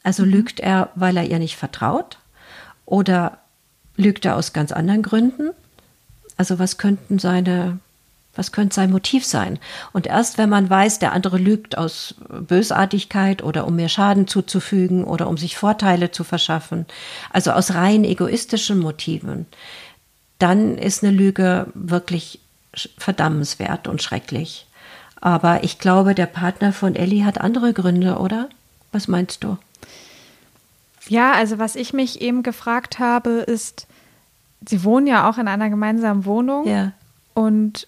Also 0.01 0.25
lügt 0.25 0.59
er, 0.59 0.89
weil 0.95 1.15
er 1.15 1.25
ihr 1.25 1.39
nicht 1.39 1.57
vertraut? 1.57 2.17
Oder 2.85 3.37
lügt 3.95 4.25
er 4.25 4.35
aus 4.35 4.53
ganz 4.53 4.71
anderen 4.71 5.03
Gründen? 5.03 5.51
Also 6.35 6.57
was 6.57 6.79
könnten 6.79 7.19
seine, 7.19 7.77
was 8.35 8.51
könnte 8.51 8.75
sein 8.75 8.91
Motiv 8.91 9.25
sein? 9.25 9.59
Und 9.91 10.07
erst 10.07 10.37
wenn 10.37 10.49
man 10.49 10.69
weiß, 10.69 10.99
der 10.99 11.13
andere 11.13 11.37
lügt 11.37 11.77
aus 11.77 12.15
Bösartigkeit 12.29 13.43
oder 13.43 13.67
um 13.67 13.75
mir 13.75 13.89
Schaden 13.89 14.27
zuzufügen 14.27 15.03
oder 15.03 15.27
um 15.27 15.37
sich 15.37 15.57
Vorteile 15.57 16.11
zu 16.11 16.23
verschaffen, 16.23 16.85
also 17.31 17.51
aus 17.51 17.75
rein 17.75 18.03
egoistischen 18.03 18.79
Motiven, 18.79 19.45
dann 20.39 20.77
ist 20.77 21.03
eine 21.03 21.15
Lüge 21.15 21.67
wirklich 21.73 22.39
verdammenswert 22.97 23.87
und 23.87 24.01
schrecklich. 24.01 24.65
Aber 25.21 25.63
ich 25.63 25.79
glaube, 25.79 26.15
der 26.15 26.25
Partner 26.25 26.73
von 26.73 26.95
Ellie 26.95 27.25
hat 27.25 27.39
andere 27.39 27.71
Gründe, 27.71 28.17
oder? 28.17 28.49
Was 28.91 29.07
meinst 29.07 29.43
du? 29.43 29.57
Ja, 31.07 31.33
also 31.33 31.59
was 31.59 31.75
ich 31.75 31.93
mich 31.93 32.21
eben 32.21 32.43
gefragt 32.43 32.99
habe, 32.99 33.29
ist, 33.29 33.87
Sie 34.67 34.83
wohnen 34.83 35.07
ja 35.07 35.29
auch 35.29 35.37
in 35.37 35.47
einer 35.47 35.69
gemeinsamen 35.69 36.25
Wohnung. 36.25 36.67
Ja. 36.67 36.93
Und 37.33 37.87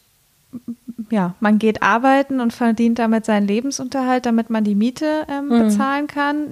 ja, 1.10 1.36
man 1.40 1.60
geht 1.60 1.84
arbeiten 1.84 2.40
und 2.40 2.54
verdient 2.54 3.00
damit 3.00 3.26
seinen 3.26 3.48
Lebensunterhalt, 3.48 4.26
damit 4.26 4.50
man 4.50 4.64
die 4.64 4.76
Miete 4.76 5.26
ähm, 5.30 5.48
mhm. 5.48 5.60
bezahlen 5.60 6.08
kann. 6.08 6.50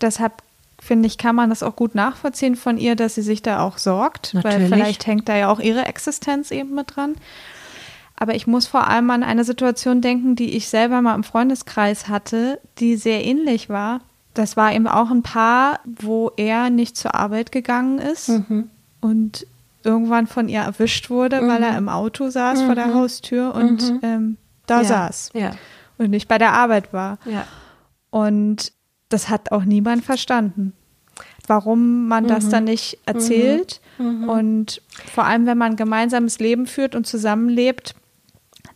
Deshalb 0.00 0.34
finde 0.80 1.06
ich, 1.06 1.18
kann 1.18 1.34
man 1.34 1.50
das 1.50 1.62
auch 1.62 1.76
gut 1.76 1.94
nachvollziehen 1.94 2.54
von 2.54 2.78
ihr, 2.78 2.94
dass 2.96 3.16
sie 3.16 3.22
sich 3.22 3.42
da 3.42 3.60
auch 3.60 3.78
sorgt, 3.78 4.34
Natürlich. 4.34 4.56
weil 4.56 4.68
vielleicht 4.68 5.06
hängt 5.06 5.28
da 5.28 5.36
ja 5.36 5.50
auch 5.50 5.60
ihre 5.60 5.86
Existenz 5.86 6.50
eben 6.50 6.74
mit 6.74 6.96
dran. 6.96 7.16
Aber 8.16 8.34
ich 8.34 8.46
muss 8.46 8.66
vor 8.66 8.88
allem 8.88 9.10
an 9.10 9.22
eine 9.22 9.44
Situation 9.44 10.00
denken, 10.00 10.36
die 10.36 10.56
ich 10.56 10.68
selber 10.68 11.02
mal 11.02 11.14
im 11.14 11.24
Freundeskreis 11.24 12.08
hatte, 12.08 12.60
die 12.78 12.96
sehr 12.96 13.24
ähnlich 13.24 13.68
war 13.68 14.00
das 14.38 14.56
war 14.56 14.72
eben 14.72 14.86
auch 14.86 15.10
ein 15.10 15.22
Paar, 15.22 15.80
wo 15.84 16.30
er 16.36 16.70
nicht 16.70 16.96
zur 16.96 17.16
Arbeit 17.16 17.50
gegangen 17.50 17.98
ist 17.98 18.28
mhm. 18.28 18.70
und 19.00 19.46
irgendwann 19.88 20.26
von 20.26 20.48
ihr 20.48 20.60
erwischt 20.60 21.10
wurde, 21.10 21.40
mhm. 21.40 21.48
weil 21.48 21.62
er 21.62 21.76
im 21.78 21.88
Auto 21.88 22.28
saß 22.28 22.60
mhm. 22.60 22.66
vor 22.66 22.74
der 22.74 22.88
mhm. 22.88 22.94
Haustür 22.94 23.54
und 23.54 23.90
mhm. 23.90 24.00
ähm, 24.02 24.36
da 24.66 24.82
ja. 24.82 24.84
saß 24.84 25.30
ja. 25.34 25.50
und 25.96 26.10
nicht 26.10 26.28
bei 26.28 26.38
der 26.38 26.52
Arbeit 26.52 26.92
war. 26.92 27.18
Ja. 27.24 27.46
Und 28.10 28.72
das 29.08 29.30
hat 29.30 29.50
auch 29.52 29.64
niemand 29.64 30.04
verstanden, 30.04 30.74
warum 31.46 32.06
man 32.06 32.26
das 32.26 32.44
mhm. 32.44 32.50
dann 32.50 32.64
nicht 32.64 32.98
erzählt. 33.06 33.80
Und 33.98 34.80
vor 35.12 35.24
allem, 35.24 35.46
wenn 35.46 35.58
man 35.58 35.74
gemeinsames 35.74 36.38
Leben 36.38 36.66
führt 36.66 36.94
und 36.94 37.04
zusammenlebt, 37.04 37.96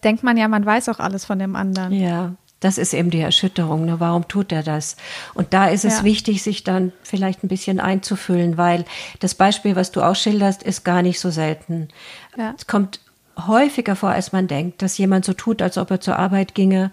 denkt 0.03 0.25
man 0.25 0.37
ja, 0.37 0.49
man 0.49 0.67
weiß 0.67 0.89
auch 0.89 0.99
alles 0.99 1.25
von 1.25 1.39
dem 1.39 1.55
anderen. 1.55 1.93
Ja, 1.93 2.35
das 2.63 2.79
ist 2.79 2.95
eben 2.95 3.11
die 3.11 3.21
Erschütterung. 3.21 3.85
Ne? 3.85 4.01
Warum 4.01 4.29
tut 4.29 4.53
er 4.53 4.63
das? 4.63 4.97
Und 5.35 5.53
da 5.53 5.67
ist 5.67 5.85
es 5.85 5.99
ja. 5.99 6.05
wichtig, 6.05 6.43
sich 6.43 6.65
dann 6.65 6.93
vielleicht 7.03 7.43
ein 7.43 7.49
bisschen 7.49 7.81
einzufüllen, 7.81 8.57
weil 8.57 8.85
das 9.21 9.35
Beispiel, 9.35 9.77
was 9.77 9.91
du 9.91 10.01
auch 10.01 10.17
schilderst, 10.17 10.63
ist 10.63 10.85
gar 10.85 11.03
nicht 11.03 11.19
so 11.19 11.31
selten. 11.31 11.89
Ja. 12.37 12.55
Es 12.57 12.67
kommt 12.67 13.01
häufiger 13.47 13.97
vor, 13.97 14.11
als 14.11 14.33
man 14.33 14.47
denkt, 14.47 14.81
dass 14.81 14.97
jemand 14.97 15.25
so 15.25 15.33
tut, 15.33 15.61
als 15.61 15.77
ob 15.77 15.91
er 15.91 16.01
zur 16.01 16.19
Arbeit 16.19 16.55
ginge 16.55 16.93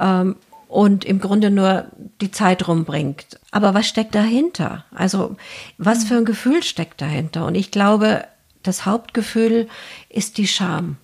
ähm, 0.00 0.36
und 0.68 1.04
im 1.04 1.20
Grunde 1.20 1.50
nur 1.50 1.86
die 2.22 2.30
Zeit 2.30 2.66
rumbringt. 2.66 3.38
Aber 3.50 3.74
was 3.74 3.86
steckt 3.86 4.14
dahinter? 4.14 4.86
Also 4.94 5.36
was 5.76 6.04
für 6.04 6.16
ein 6.16 6.24
Gefühl 6.24 6.62
steckt 6.62 7.02
dahinter? 7.02 7.44
Und 7.44 7.54
ich 7.54 7.70
glaube, 7.70 8.24
das 8.62 8.86
Hauptgefühl 8.86 9.68
ist 10.08 10.38
die 10.38 10.46
Scham. 10.46 10.96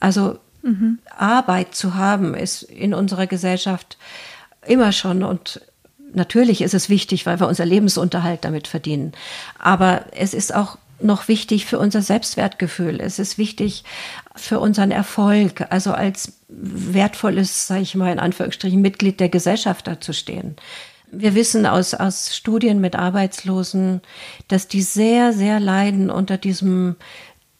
Also 0.00 0.38
Mhm. 0.62 0.98
Arbeit 1.16 1.74
zu 1.74 1.94
haben, 1.94 2.34
ist 2.34 2.62
in 2.62 2.94
unserer 2.94 3.26
Gesellschaft 3.26 3.98
immer 4.66 4.92
schon 4.92 5.22
und 5.22 5.60
natürlich 6.14 6.62
ist 6.62 6.74
es 6.74 6.88
wichtig, 6.88 7.26
weil 7.26 7.40
wir 7.40 7.48
unser 7.48 7.64
Lebensunterhalt 7.64 8.44
damit 8.44 8.68
verdienen. 8.68 9.12
Aber 9.58 10.04
es 10.12 10.34
ist 10.34 10.54
auch 10.54 10.78
noch 11.00 11.28
wichtig 11.28 11.66
für 11.66 11.78
unser 11.78 12.02
Selbstwertgefühl. 12.02 13.00
Es 13.00 13.18
ist 13.18 13.38
wichtig 13.38 13.84
für 14.36 14.60
unseren 14.60 14.90
Erfolg, 14.90 15.66
also 15.70 15.92
als 15.92 16.34
wertvolles, 16.48 17.66
sage 17.66 17.82
ich 17.82 17.94
mal 17.94 18.12
in 18.12 18.18
Anführungsstrichen, 18.18 18.80
Mitglied 18.80 19.20
der 19.20 19.28
Gesellschaft 19.28 19.86
dazustehen. 19.86 20.56
Wir 21.10 21.34
wissen 21.34 21.66
aus, 21.66 21.92
aus 21.92 22.34
Studien 22.34 22.80
mit 22.80 22.96
Arbeitslosen, 22.96 24.00
dass 24.48 24.68
die 24.68 24.80
sehr, 24.80 25.32
sehr 25.32 25.60
leiden 25.60 26.08
unter 26.08 26.38
diesem 26.38 26.96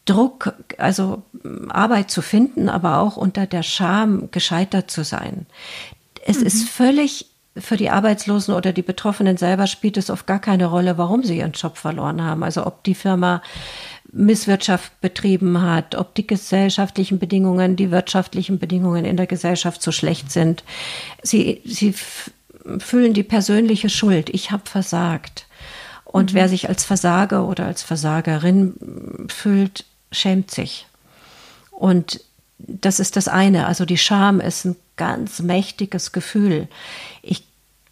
Druck, 0.05 0.53
also 0.77 1.23
Arbeit 1.69 2.11
zu 2.11 2.21
finden, 2.21 2.69
aber 2.69 2.99
auch 2.99 3.17
unter 3.17 3.45
der 3.45 3.63
Scham, 3.63 4.29
gescheitert 4.31 4.91
zu 4.91 5.03
sein. 5.03 5.45
Es 6.25 6.39
mhm. 6.39 6.45
ist 6.45 6.69
völlig 6.69 7.27
für 7.55 7.77
die 7.77 7.89
Arbeitslosen 7.89 8.53
oder 8.53 8.73
die 8.73 8.81
Betroffenen 8.81 9.37
selber 9.37 9.67
spielt 9.67 9.97
es 9.97 10.09
oft 10.09 10.25
gar 10.25 10.39
keine 10.39 10.65
Rolle, 10.65 10.97
warum 10.97 11.23
sie 11.23 11.37
ihren 11.37 11.51
Job 11.51 11.77
verloren 11.77 12.23
haben. 12.23 12.43
Also 12.43 12.65
ob 12.65 12.83
die 12.83 12.95
Firma 12.95 13.43
Misswirtschaft 14.11 14.99
betrieben 15.01 15.61
hat, 15.61 15.95
ob 15.95 16.15
die 16.15 16.25
gesellschaftlichen 16.25 17.19
Bedingungen, 17.19 17.75
die 17.75 17.91
wirtschaftlichen 17.91 18.59
Bedingungen 18.59 19.05
in 19.05 19.17
der 19.17 19.27
Gesellschaft 19.27 19.81
so 19.81 19.91
schlecht 19.91 20.31
sind. 20.31 20.63
Sie, 21.21 21.61
sie 21.65 21.93
fühlen 22.79 23.13
die 23.13 23.23
persönliche 23.23 23.89
Schuld. 23.89 24.29
Ich 24.29 24.51
habe 24.51 24.63
versagt. 24.65 25.45
Und 26.05 26.33
mhm. 26.33 26.37
wer 26.37 26.49
sich 26.49 26.69
als 26.69 26.85
Versager 26.85 27.47
oder 27.47 27.65
als 27.65 27.83
Versagerin 27.83 29.27
fühlt, 29.29 29.85
schämt 30.13 30.51
sich. 30.51 30.87
Und 31.71 32.21
das 32.57 32.99
ist 32.99 33.15
das 33.15 33.27
eine. 33.27 33.67
Also 33.67 33.85
die 33.85 33.97
Scham 33.97 34.39
ist 34.39 34.65
ein 34.65 34.75
ganz 34.95 35.39
mächtiges 35.39 36.11
Gefühl. 36.11 36.67
Ich, 37.21 37.45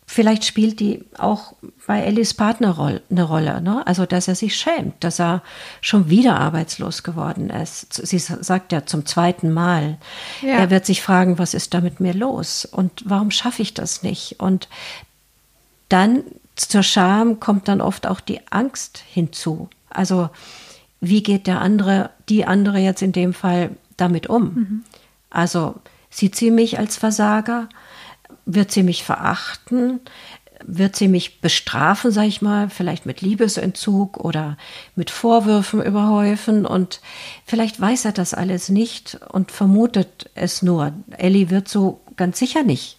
vielleicht 0.05 0.45
spielt 0.45 0.79
die 0.79 1.03
auch 1.17 1.53
bei 1.87 1.99
Ellis 2.01 2.33
Partner 2.33 2.99
eine 3.09 3.23
Rolle. 3.23 3.61
Ne? 3.61 3.85
Also, 3.85 4.05
dass 4.05 4.29
er 4.29 4.35
sich 4.35 4.55
schämt, 4.55 5.03
dass 5.03 5.19
er 5.19 5.41
schon 5.81 6.09
wieder 6.09 6.39
arbeitslos 6.39 7.03
geworden 7.03 7.49
ist. 7.49 7.93
Sie 7.93 8.17
sagt 8.19 8.71
ja 8.71 8.85
zum 8.85 9.05
zweiten 9.05 9.51
Mal. 9.51 9.97
Ja. 10.41 10.59
Er 10.59 10.69
wird 10.69 10.85
sich 10.85 11.01
fragen, 11.01 11.37
was 11.37 11.53
ist 11.53 11.73
da 11.73 11.81
mit 11.81 11.99
mir 11.99 12.13
los? 12.13 12.63
Und 12.65 13.03
warum 13.05 13.31
schaffe 13.31 13.61
ich 13.61 13.73
das 13.73 14.03
nicht? 14.03 14.39
Und 14.39 14.69
dann 15.89 16.23
zur 16.55 16.83
Scham 16.83 17.41
kommt 17.41 17.67
dann 17.67 17.81
oft 17.81 18.07
auch 18.07 18.21
die 18.21 18.39
Angst 18.49 19.03
hinzu. 19.11 19.69
Also, 19.89 20.29
wie 21.01 21.23
geht 21.23 21.47
der 21.47 21.61
andere, 21.61 22.11
die 22.29 22.45
andere 22.45 22.79
jetzt 22.79 23.01
in 23.01 23.11
dem 23.11 23.33
Fall 23.33 23.71
damit 23.97 24.27
um? 24.27 24.43
Mhm. 24.43 24.83
Also 25.29 25.75
sieht 26.09 26.35
sie 26.35 26.51
mich 26.51 26.79
als 26.79 26.97
Versager? 26.97 27.67
Wird 28.45 28.71
sie 28.71 28.83
mich 28.83 29.03
verachten? 29.03 29.99
wird 30.65 30.95
sie 30.95 31.07
mich 31.07 31.41
bestrafen, 31.41 32.11
sag 32.11 32.25
ich 32.25 32.41
mal, 32.41 32.69
vielleicht 32.69 33.05
mit 33.05 33.21
Liebesentzug 33.21 34.17
oder 34.17 34.57
mit 34.95 35.09
Vorwürfen 35.09 35.81
überhäufen 35.81 36.65
und 36.65 37.01
vielleicht 37.45 37.79
weiß 37.79 38.05
er 38.05 38.11
das 38.11 38.33
alles 38.33 38.69
nicht 38.69 39.19
und 39.29 39.51
vermutet 39.51 40.29
es 40.35 40.61
nur. 40.61 40.93
Ellie 41.17 41.49
wird 41.49 41.67
so 41.67 42.01
ganz 42.15 42.39
sicher 42.39 42.63
nicht 42.63 42.97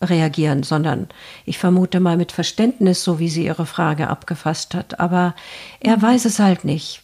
reagieren, 0.00 0.62
sondern 0.62 1.08
ich 1.44 1.58
vermute 1.58 1.98
mal 1.98 2.16
mit 2.16 2.30
Verständnis, 2.30 3.02
so 3.02 3.18
wie 3.18 3.28
sie 3.28 3.44
ihre 3.44 3.66
Frage 3.66 4.08
abgefasst 4.08 4.74
hat. 4.74 5.00
Aber 5.00 5.34
er 5.80 5.96
mhm. 5.96 6.02
weiß 6.02 6.24
es 6.24 6.38
halt 6.38 6.64
nicht. 6.64 7.02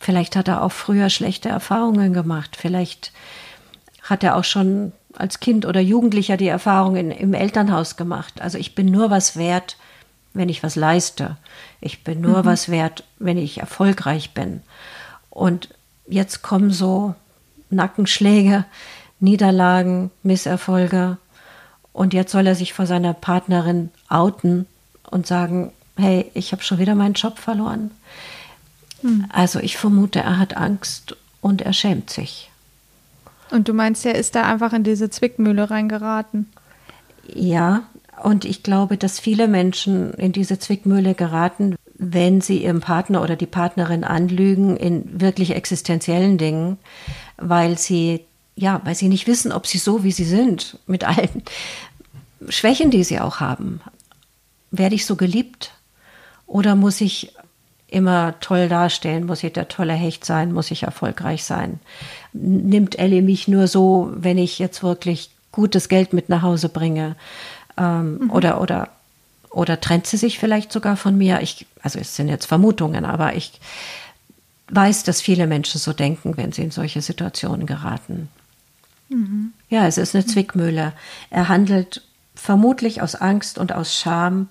Vielleicht 0.00 0.34
hat 0.34 0.48
er 0.48 0.62
auch 0.62 0.72
früher 0.72 1.10
schlechte 1.10 1.50
Erfahrungen 1.50 2.14
gemacht. 2.14 2.56
Vielleicht 2.56 3.12
hat 4.02 4.24
er 4.24 4.36
auch 4.36 4.44
schon 4.44 4.92
als 5.14 5.40
Kind 5.40 5.66
oder 5.66 5.80
Jugendlicher 5.80 6.38
die 6.38 6.48
Erfahrung 6.48 6.96
in, 6.96 7.10
im 7.10 7.34
Elternhaus 7.34 7.96
gemacht. 7.96 8.40
Also 8.40 8.56
ich 8.56 8.74
bin 8.74 8.86
nur 8.86 9.10
was 9.10 9.36
wert, 9.36 9.76
wenn 10.32 10.48
ich 10.48 10.62
was 10.62 10.74
leiste. 10.74 11.36
Ich 11.82 12.02
bin 12.02 12.22
nur 12.22 12.38
mhm. 12.38 12.44
was 12.46 12.70
wert, 12.70 13.04
wenn 13.18 13.36
ich 13.36 13.58
erfolgreich 13.58 14.32
bin. 14.32 14.62
Und 15.28 15.68
jetzt 16.08 16.40
kommen 16.40 16.70
so 16.70 17.14
Nackenschläge, 17.68 18.64
Niederlagen, 19.20 20.10
Misserfolge. 20.22 21.18
Und 21.92 22.14
jetzt 22.14 22.32
soll 22.32 22.46
er 22.46 22.54
sich 22.54 22.72
vor 22.72 22.86
seiner 22.86 23.12
Partnerin 23.12 23.90
outen 24.08 24.66
und 25.10 25.26
sagen, 25.26 25.72
hey, 25.96 26.30
ich 26.32 26.52
habe 26.52 26.62
schon 26.62 26.78
wieder 26.78 26.94
meinen 26.94 27.14
Job 27.14 27.38
verloren. 27.38 27.90
Mhm. 29.02 29.26
Also 29.30 29.58
ich 29.60 29.76
vermute, 29.76 30.20
er 30.20 30.38
hat 30.38 30.56
Angst 30.56 31.16
und 31.40 31.62
er 31.62 31.72
schämt 31.72 32.10
sich. 32.10 32.50
Und 33.50 33.68
du 33.68 33.74
meinst, 33.74 34.06
er 34.06 34.14
ist 34.14 34.34
da 34.34 34.44
einfach 34.44 34.72
in 34.72 34.84
diese 34.84 35.10
Zwickmühle 35.10 35.70
reingeraten? 35.70 36.46
Ja, 37.26 37.84
und 38.22 38.44
ich 38.44 38.62
glaube, 38.62 38.96
dass 38.96 39.18
viele 39.18 39.48
Menschen 39.48 40.14
in 40.14 40.32
diese 40.32 40.58
Zwickmühle 40.58 41.14
geraten, 41.14 41.76
wenn 41.94 42.40
sie 42.40 42.62
ihrem 42.62 42.80
Partner 42.80 43.22
oder 43.22 43.36
die 43.36 43.46
Partnerin 43.46 44.04
anlügen 44.04 44.76
in 44.76 45.20
wirklich 45.20 45.54
existenziellen 45.54 46.38
Dingen, 46.38 46.78
weil 47.36 47.78
sie 47.78 48.24
ja, 48.60 48.80
weil 48.84 48.94
sie 48.94 49.08
nicht 49.08 49.26
wissen, 49.26 49.52
ob 49.52 49.66
sie 49.66 49.78
so 49.78 50.04
wie 50.04 50.12
sie 50.12 50.24
sind, 50.24 50.78
mit 50.86 51.04
allen 51.04 51.42
Schwächen, 52.48 52.90
die 52.90 53.04
sie 53.04 53.18
auch 53.18 53.40
haben, 53.40 53.80
werde 54.70 54.94
ich 54.94 55.06
so 55.06 55.16
geliebt 55.16 55.72
oder 56.46 56.76
muss 56.76 57.00
ich 57.00 57.32
immer 57.92 58.34
toll 58.40 58.68
dastehen? 58.68 59.26
Muss 59.26 59.42
ich 59.42 59.52
der 59.52 59.68
tolle 59.68 59.92
Hecht 59.92 60.24
sein? 60.24 60.52
Muss 60.52 60.70
ich 60.70 60.84
erfolgreich 60.84 61.44
sein? 61.44 61.80
Nimmt 62.32 62.98
Ellie 62.98 63.22
mich 63.22 63.48
nur 63.48 63.66
so, 63.66 64.10
wenn 64.14 64.38
ich 64.38 64.58
jetzt 64.58 64.82
wirklich 64.82 65.30
gutes 65.52 65.88
Geld 65.88 66.12
mit 66.12 66.28
nach 66.28 66.42
Hause 66.42 66.68
bringe? 66.68 67.16
Ähm, 67.76 68.18
mhm. 68.18 68.30
Oder, 68.30 68.60
oder, 68.60 68.88
oder 69.50 69.80
trennt 69.80 70.06
sie 70.06 70.16
sich 70.16 70.38
vielleicht 70.38 70.72
sogar 70.72 70.96
von 70.96 71.16
mir? 71.18 71.40
Ich, 71.40 71.66
also 71.82 71.98
es 71.98 72.16
sind 72.16 72.28
jetzt 72.28 72.46
Vermutungen, 72.46 73.04
aber 73.04 73.34
ich 73.34 73.60
weiß, 74.70 75.02
dass 75.02 75.20
viele 75.20 75.46
Menschen 75.46 75.78
so 75.78 75.92
denken, 75.92 76.36
wenn 76.36 76.52
sie 76.52 76.62
in 76.62 76.70
solche 76.70 77.02
Situationen 77.02 77.66
geraten. 77.66 78.28
Mhm. 79.08 79.52
Ja, 79.68 79.86
es 79.86 79.98
ist 79.98 80.14
eine 80.14 80.24
Zwickmühle. 80.24 80.92
Er 81.30 81.48
handelt 81.48 82.02
vermutlich 82.34 83.02
aus 83.02 83.16
Angst 83.16 83.58
und 83.58 83.72
aus 83.72 83.94
Scham 83.94 84.48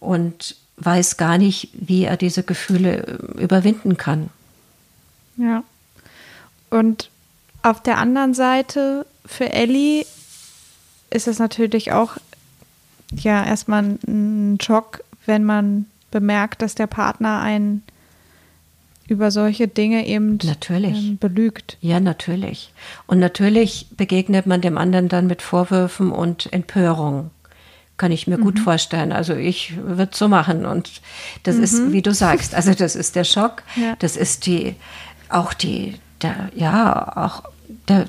und 0.00 0.56
weiß 0.80 1.16
gar 1.16 1.38
nicht, 1.38 1.68
wie 1.72 2.04
er 2.04 2.16
diese 2.16 2.42
Gefühle 2.42 3.06
äh, 3.06 3.42
überwinden 3.42 3.96
kann. 3.96 4.30
Ja. 5.36 5.62
Und 6.70 7.10
auf 7.62 7.82
der 7.82 7.98
anderen 7.98 8.34
Seite 8.34 9.06
für 9.24 9.52
Ellie 9.52 10.04
ist 11.10 11.28
es 11.28 11.38
natürlich 11.38 11.92
auch 11.92 12.16
ja 13.12 13.44
erstmal 13.44 13.98
ein 14.06 14.58
Schock, 14.60 15.04
wenn 15.26 15.44
man 15.44 15.86
bemerkt, 16.10 16.62
dass 16.62 16.74
der 16.74 16.86
Partner 16.86 17.40
einen 17.40 17.82
über 19.10 19.32
solche 19.32 19.66
Dinge 19.66 20.06
eben 20.06 20.38
natürlich. 20.44 20.96
Ähm, 20.96 21.18
belügt. 21.18 21.76
Ja, 21.80 21.98
natürlich. 21.98 22.72
Und 23.08 23.18
natürlich 23.18 23.88
begegnet 23.96 24.46
man 24.46 24.60
dem 24.60 24.78
anderen 24.78 25.08
dann 25.08 25.26
mit 25.26 25.42
Vorwürfen 25.42 26.12
und 26.12 26.52
Empörung. 26.52 27.30
Kann 28.00 28.12
ich 28.12 28.26
mir 28.26 28.38
mhm. 28.38 28.44
gut 28.44 28.58
vorstellen. 28.58 29.12
Also 29.12 29.34
ich 29.34 29.76
würde 29.76 30.16
so 30.16 30.26
machen. 30.26 30.64
Und 30.64 31.02
das 31.42 31.56
mhm. 31.56 31.62
ist, 31.62 31.92
wie 31.92 32.00
du 32.00 32.14
sagst, 32.14 32.54
also 32.54 32.72
das 32.72 32.96
ist 32.96 33.14
der 33.14 33.24
Schock. 33.24 33.62
Ja. 33.76 33.94
Das 33.98 34.16
ist 34.16 34.46
die, 34.46 34.74
auch 35.28 35.52
die, 35.52 35.96
der, 36.22 36.48
ja, 36.54 37.12
auch 37.14 37.42
der, 37.88 38.06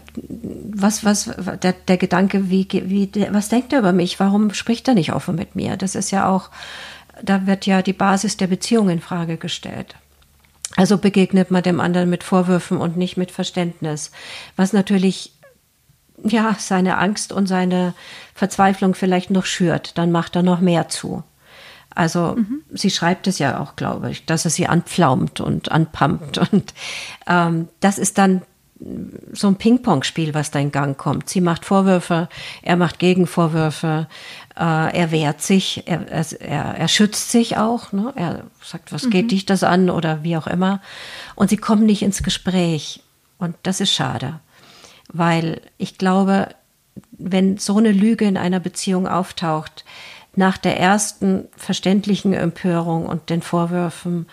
was, 0.73 1.03
was, 1.03 1.29
der, 1.61 1.73
der 1.73 1.97
Gedanke, 1.97 2.49
wie, 2.49 2.65
wie, 2.71 3.07
der, 3.07 3.33
was 3.33 3.49
denkt 3.49 3.73
er 3.73 3.79
über 3.79 3.91
mich? 3.91 4.17
Warum 4.17 4.53
spricht 4.53 4.87
er 4.87 4.93
nicht 4.93 5.11
offen 5.11 5.35
mit 5.35 5.57
mir? 5.57 5.75
Das 5.75 5.95
ist 5.95 6.11
ja 6.11 6.29
auch, 6.29 6.51
da 7.21 7.45
wird 7.45 7.65
ja 7.65 7.81
die 7.81 7.91
Basis 7.91 8.37
der 8.37 8.47
Beziehung 8.47 8.89
in 8.89 9.01
Frage 9.01 9.35
gestellt. 9.35 9.95
Also 10.77 10.97
begegnet 10.99 11.51
man 11.51 11.63
dem 11.63 11.81
anderen 11.81 12.09
mit 12.09 12.23
Vorwürfen 12.23 12.77
und 12.77 12.95
nicht 12.95 13.17
mit 13.17 13.31
Verständnis, 13.31 14.11
was 14.55 14.71
natürlich 14.71 15.33
ja, 16.23 16.55
seine 16.59 16.97
Angst 16.97 17.31
und 17.31 17.47
seine 17.47 17.93
Verzweiflung 18.33 18.95
vielleicht 18.95 19.31
noch 19.31 19.45
schürt, 19.45 19.97
dann 19.97 20.11
macht 20.11 20.35
er 20.35 20.43
noch 20.43 20.59
mehr 20.59 20.89
zu. 20.89 21.23
Also 21.93 22.35
mhm. 22.37 22.61
sie 22.71 22.89
schreibt 22.89 23.27
es 23.27 23.39
ja 23.39 23.59
auch, 23.59 23.75
glaube 23.75 24.11
ich, 24.11 24.25
dass 24.25 24.45
er 24.45 24.51
sie 24.51 24.67
anpflaumt 24.67 25.41
und 25.41 25.71
anpumpt. 25.71 26.37
Und 26.51 26.73
ähm, 27.27 27.67
das 27.81 27.97
ist 27.97 28.17
dann 28.17 28.41
so 29.31 29.47
ein 29.47 29.57
Ping-Pong-Spiel, 29.57 30.33
was 30.33 30.49
da 30.49 30.57
in 30.57 30.71
Gang 30.71 30.97
kommt. 30.97 31.29
Sie 31.29 31.41
macht 31.41 31.65
Vorwürfe, 31.65 32.29
er 32.63 32.77
macht 32.77 32.97
Gegenvorwürfe, 32.97 34.07
äh, 34.57 34.97
er 34.97 35.11
wehrt 35.11 35.41
sich, 35.41 35.83
er, 35.85 36.07
er, 36.09 36.25
er 36.39 36.87
schützt 36.87 37.29
sich 37.29 37.57
auch. 37.57 37.91
Ne? 37.91 38.11
Er 38.15 38.43
sagt, 38.63 38.91
was 38.91 39.03
mhm. 39.03 39.09
geht 39.11 39.31
dich 39.31 39.45
das 39.45 39.63
an 39.63 39.91
oder 39.91 40.23
wie 40.23 40.35
auch 40.35 40.47
immer. 40.47 40.81
Und 41.35 41.51
sie 41.51 41.57
kommen 41.57 41.85
nicht 41.85 42.01
ins 42.01 42.23
Gespräch. 42.23 43.03
Und 43.37 43.55
das 43.63 43.81
ist 43.81 43.91
schade 43.91 44.39
weil 45.11 45.61
ich 45.77 45.97
glaube, 45.97 46.49
wenn 47.11 47.57
so 47.57 47.77
eine 47.77 47.91
Lüge 47.91 48.25
in 48.25 48.37
einer 48.37 48.59
Beziehung 48.59 49.07
auftaucht, 49.07 49.85
nach 50.35 50.57
der 50.57 50.79
ersten 50.79 51.47
verständlichen 51.57 52.33
Empörung 52.33 53.05
und 53.05 53.29
den 53.29 53.41
Vorwürfen, 53.41 54.27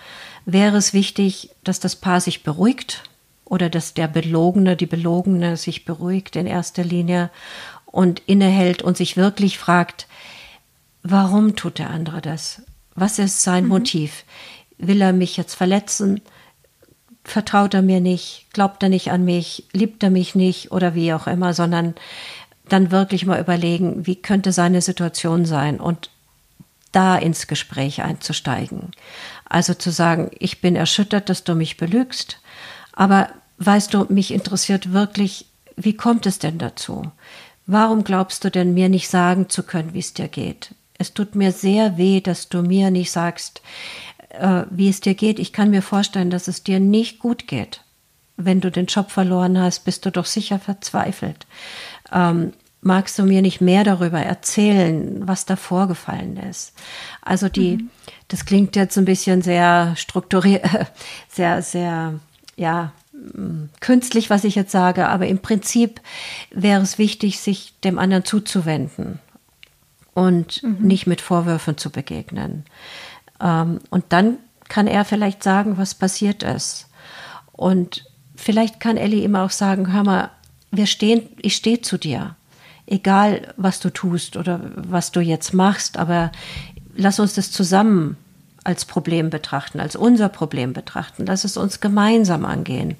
wäre 0.45 0.77
es 0.77 0.93
wichtig, 0.93 1.51
dass 1.65 1.81
das 1.81 1.97
Paar 1.97 2.21
sich 2.21 2.45
beruhigt 2.45 3.03
oder 3.45 3.69
dass 3.69 3.95
der 3.95 4.09
Belogene, 4.09 4.77
die 4.77 4.87
Belogene 4.87 5.57
sich 5.57 5.85
beruhigt 5.85 6.37
in 6.37 6.47
erster 6.47 6.85
Linie 6.85 7.31
und 7.87 8.21
innehält 8.27 8.83
und 8.83 8.97
sich 8.97 9.17
wirklich 9.17 9.59
fragt, 9.59 10.07
warum 11.03 11.57
tut 11.57 11.79
der 11.79 11.91
andere 11.91 12.21
das? 12.21 12.63
Was 12.95 13.19
ist 13.19 13.43
sein 13.43 13.65
mhm. 13.65 13.71
Motiv? 13.71 14.25
Will 14.79 15.01
er 15.01 15.13
mich 15.13 15.37
jetzt 15.37 15.55
verletzen? 15.55 16.21
Vertraut 17.31 17.75
er 17.75 17.83
mir 17.83 18.01
nicht, 18.01 18.47
glaubt 18.53 18.83
er 18.83 18.89
nicht 18.89 19.11
an 19.11 19.25
mich, 19.25 19.65
liebt 19.73 20.03
er 20.03 20.11
mich 20.11 20.35
nicht 20.35 20.73
oder 20.73 20.95
wie 20.95 21.13
auch 21.13 21.27
immer, 21.27 21.55
sondern 21.55 21.95
dann 22.69 22.91
wirklich 22.91 23.27
mal 23.27 23.41
überlegen, 23.41 24.07
wie 24.07 24.17
könnte 24.17 24.53
seine 24.53 24.83
Situation 24.83 25.45
sein 25.45 25.81
und 25.81 26.11
da 26.93 27.17
ins 27.17 27.47
Gespräch 27.47 28.03
einzusteigen. 28.03 28.93
Also 29.49 29.75
zu 29.75 29.91
sagen, 29.91 30.31
ich 30.39 30.61
bin 30.61 30.77
erschüttert, 30.77 31.29
dass 31.29 31.45
du 31.45 31.55
mich 31.55 31.77
belügst, 31.77 32.41
aber 32.93 33.29
weißt 33.59 33.95
du, 33.95 34.07
mich 34.09 34.33
interessiert 34.33 34.93
wirklich, 34.93 35.47
wie 35.77 35.95
kommt 35.95 36.27
es 36.27 36.39
denn 36.39 36.59
dazu? 36.59 37.11
Warum 37.67 38.05
glaubst 38.05 38.45
du 38.45 38.51
denn 38.51 38.75
mir 38.75 38.89
nicht 38.89 39.09
sagen 39.09 39.49
zu 39.49 39.63
können, 39.63 39.93
wie 39.93 39.99
es 39.99 40.15
dir 40.15 40.29
geht? 40.29 40.75
Es 40.99 41.15
tut 41.15 41.35
mir 41.35 41.53
sehr 41.53 41.97
weh, 41.97 42.21
dass 42.21 42.49
du 42.49 42.63
mir 42.63 42.91
nicht 42.91 43.13
sagst, 43.13 43.63
äh, 44.39 44.67
wie 44.71 44.89
es 44.89 45.01
dir 45.01 45.15
geht. 45.15 45.39
Ich 45.39 45.53
kann 45.53 45.71
mir 45.71 45.83
vorstellen, 45.83 46.31
dass 46.31 46.49
es 46.49 46.63
dir 46.63 46.81
nicht 46.81 47.19
gut 47.19 47.47
geht. 47.47 47.83
Wenn 48.37 48.61
du 48.61 48.71
den 48.71 48.87
Job 48.87 49.11
verloren 49.11 49.59
hast, 49.59 49.81
bist 49.81 50.07
du 50.07 50.11
doch 50.11 50.27
sicher 50.27 50.59
verzweifelt. 50.59 51.47
Ähm, 52.13 52.53
magst 52.81 53.19
du 53.19 53.25
mir 53.25 53.43
nicht 53.43 53.61
mehr 53.61 53.85
darüber 53.85 54.21
erzählen, 54.21 55.27
was 55.27 55.45
da 55.45 55.57
vorgefallen 55.57 56.37
ist? 56.37 56.73
Also 57.23 57.49
die, 57.49 57.79
mhm. 57.79 57.91
das 58.29 58.45
klingt 58.45 58.77
jetzt 58.77 58.97
ein 58.97 59.05
bisschen 59.05 59.43
sehr 59.43 59.95
strukturiert, 59.97 60.65
sehr, 61.29 61.63
sehr, 61.63 62.15
ja, 62.57 62.93
mm, 63.13 63.71
künstlich, 63.81 64.31
was 64.31 64.45
ich 64.45 64.55
jetzt 64.55 64.73
sage, 64.73 65.09
aber 65.09 65.27
im 65.27 65.41
Prinzip 65.41 66.01
wäre 66.51 66.83
es 66.83 66.99
wichtig, 66.99 67.41
sich 67.41 67.75
dem 67.83 67.99
anderen 67.99 68.25
zuzuwenden 68.25 69.19
und 70.15 70.63
mhm. 70.63 70.79
nicht 70.81 71.07
mit 71.07 71.21
Vorwürfen 71.21 71.77
zu 71.77 71.91
begegnen. 71.91 72.65
Ähm, 73.41 73.81
und 73.91 74.05
dann 74.11 74.39
kann 74.69 74.87
er 74.87 75.05
vielleicht 75.05 75.43
sagen, 75.43 75.79
was 75.79 75.95
passiert 75.95 76.43
ist. 76.43 76.89
Und 77.53 78.05
vielleicht 78.37 78.81
kann 78.81 78.97
Ellie 78.97 79.25
ihm 79.25 79.37
auch 79.37 79.51
sagen, 79.51 79.93
hör 79.93 80.05
mal, 80.05 80.31
wir 80.71 80.87
stehen, 80.87 81.29
ich 81.41 81.57
stehe 81.57 81.81
zu 81.81 81.99
dir. 81.99 82.37
Egal, 82.87 83.55
was 83.57 83.81
du 83.81 83.91
tust 83.91 84.37
oder 84.37 84.61
was 84.75 85.13
du 85.13 85.21
jetzt 85.21 85.53
machst, 85.53 85.99
aber 85.99 86.33
lass 86.95 87.21
uns 87.21 87.35
das 87.35 87.51
zusammen 87.51 88.17
als 88.65 88.85
Problem 88.85 89.31
betrachten, 89.31 89.81
als 89.81 89.97
unser 89.97 90.29
Problem 90.29 90.73
betrachten. 90.73 91.27
Lass 91.27 91.45
es 91.45 91.57
uns 91.57 91.81
gemeinsam 91.81 92.45
angehen. 92.45 92.97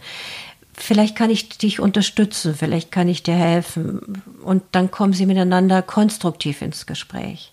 Vielleicht 0.73 1.17
kann 1.17 1.31
ich 1.31 1.49
dich 1.59 1.81
unterstützen, 1.81 2.55
vielleicht 2.55 2.93
kann 2.93 3.09
ich 3.09 3.23
dir 3.23 3.35
helfen. 3.35 4.23
Und 4.43 4.63
dann 4.73 4.91
kommen 4.91 5.13
sie 5.13 5.27
miteinander 5.27 5.83
konstruktiv 5.83 6.63
ins 6.63 6.87
Gespräch 6.87 7.53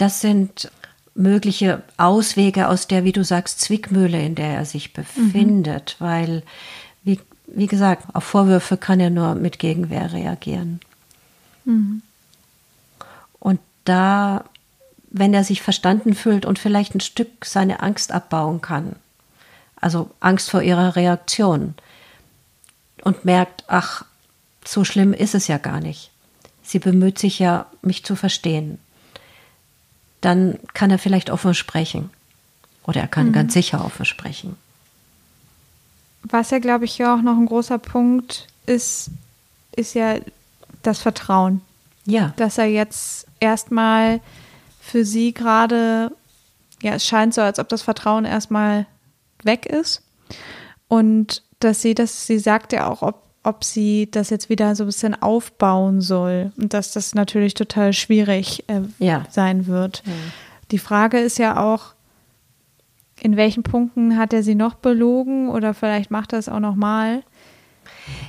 das 0.00 0.20
sind 0.22 0.70
mögliche 1.14 1.82
Auswege 1.96 2.68
aus 2.68 2.86
der, 2.86 3.04
wie 3.04 3.12
du 3.12 3.24
sagst, 3.24 3.60
Zwickmühle, 3.60 4.20
in 4.22 4.34
der 4.34 4.54
er 4.54 4.64
sich 4.64 4.92
befindet, 4.92 5.96
mhm. 5.98 6.04
weil, 6.04 6.42
wie, 7.02 7.20
wie 7.46 7.66
gesagt, 7.66 8.04
auf 8.14 8.24
Vorwürfe 8.24 8.76
kann 8.76 9.00
er 9.00 9.10
nur 9.10 9.34
mit 9.34 9.58
Gegenwehr 9.58 10.12
reagieren. 10.12 10.80
Mhm. 11.64 12.02
Und 13.38 13.60
da, 13.84 14.44
wenn 15.10 15.34
er 15.34 15.44
sich 15.44 15.62
verstanden 15.62 16.14
fühlt 16.14 16.46
und 16.46 16.58
vielleicht 16.58 16.94
ein 16.94 17.00
Stück 17.00 17.44
seine 17.44 17.80
Angst 17.80 18.12
abbauen 18.12 18.60
kann, 18.60 18.96
also 19.80 20.10
Angst 20.20 20.50
vor 20.50 20.62
ihrer 20.62 20.96
Reaktion, 20.96 21.74
und 23.02 23.24
merkt, 23.24 23.64
ach, 23.66 24.04
so 24.64 24.84
schlimm 24.84 25.14
ist 25.14 25.34
es 25.34 25.48
ja 25.48 25.56
gar 25.56 25.80
nicht. 25.80 26.10
Sie 26.62 26.78
bemüht 26.78 27.18
sich 27.18 27.38
ja, 27.38 27.66
mich 27.80 28.04
zu 28.04 28.14
verstehen 28.14 28.78
dann 30.20 30.58
kann 30.74 30.90
er 30.90 30.98
vielleicht 30.98 31.30
offen 31.30 31.54
sprechen. 31.54 32.10
Oder 32.84 33.02
er 33.02 33.08
kann 33.08 33.28
mhm. 33.28 33.32
ganz 33.32 33.52
sicher 33.52 33.84
offen 33.84 34.04
sprechen. 34.04 34.56
Was 36.22 36.50
ja, 36.50 36.58
glaube 36.58 36.84
ich, 36.84 36.98
ja 36.98 37.14
auch 37.14 37.22
noch 37.22 37.36
ein 37.36 37.46
großer 37.46 37.78
Punkt 37.78 38.46
ist, 38.66 39.10
ist 39.74 39.94
ja 39.94 40.16
das 40.82 40.98
Vertrauen. 41.00 41.62
Ja. 42.04 42.32
Dass 42.36 42.58
er 42.58 42.66
jetzt 42.66 43.26
erstmal 43.40 44.20
für 44.80 45.04
sie 45.04 45.32
gerade, 45.32 46.12
ja, 46.82 46.94
es 46.94 47.06
scheint 47.06 47.34
so, 47.34 47.40
als 47.40 47.58
ob 47.58 47.68
das 47.68 47.82
Vertrauen 47.82 48.24
erstmal 48.24 48.86
weg 49.42 49.66
ist. 49.66 50.02
Und 50.88 51.42
dass 51.60 51.82
sie 51.82 51.94
das, 51.94 52.26
sie 52.26 52.38
sagt 52.38 52.72
ja 52.72 52.88
auch, 52.88 53.02
ob 53.02 53.22
ob 53.42 53.64
sie 53.64 54.10
das 54.10 54.30
jetzt 54.30 54.48
wieder 54.48 54.74
so 54.74 54.84
ein 54.84 54.86
bisschen 54.86 55.20
aufbauen 55.20 56.00
soll 56.00 56.52
und 56.58 56.74
dass 56.74 56.92
das 56.92 57.14
natürlich 57.14 57.54
total 57.54 57.92
schwierig 57.92 58.64
äh, 58.68 58.82
ja. 58.98 59.24
sein 59.30 59.66
wird. 59.66 60.02
Ja. 60.04 60.12
Die 60.70 60.78
Frage 60.78 61.18
ist 61.18 61.38
ja 61.38 61.56
auch, 61.56 61.94
in 63.20 63.36
welchen 63.36 63.62
Punkten 63.62 64.16
hat 64.16 64.32
er 64.32 64.42
sie 64.42 64.54
noch 64.54 64.74
belogen 64.74 65.48
oder 65.48 65.74
vielleicht 65.74 66.10
macht 66.10 66.32
er 66.32 66.38
es 66.38 66.48
auch 66.48 66.60
noch 66.60 66.74
mal. 66.74 67.22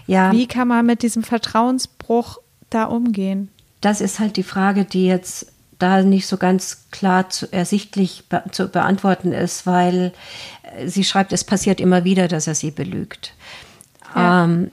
Ja. 0.08 0.32
Wie 0.32 0.48
kann 0.48 0.68
man 0.68 0.86
mit 0.86 1.02
diesem 1.02 1.24
Vertrauensbruch 1.24 2.40
da 2.70 2.86
umgehen? 2.86 3.50
Das 3.82 4.02
ist 4.02 4.20
halt 4.20 4.38
die 4.38 4.44
Frage, 4.44 4.86
die 4.86 5.06
jetzt 5.06 5.52
da 5.80 6.04
nicht 6.04 6.28
so 6.28 6.38
ganz 6.38 6.86
klar 6.92 7.30
zu, 7.30 7.52
ersichtlich 7.52 8.26
be 8.30 8.44
zu 8.52 8.68
beantworten 8.68 9.32
ist, 9.32 9.66
weil 9.66 10.14
äh, 10.78 10.88
sie 10.88 11.04
schreibt, 11.04 11.34
es 11.34 11.44
passiert 11.44 11.80
immer 11.80 12.04
wieder, 12.04 12.28
dass 12.28 12.48
er 12.48 12.56
sie 12.56 12.72
belügt. 12.72 13.34
Ja. 14.16 14.46
Ähm, 14.46 14.72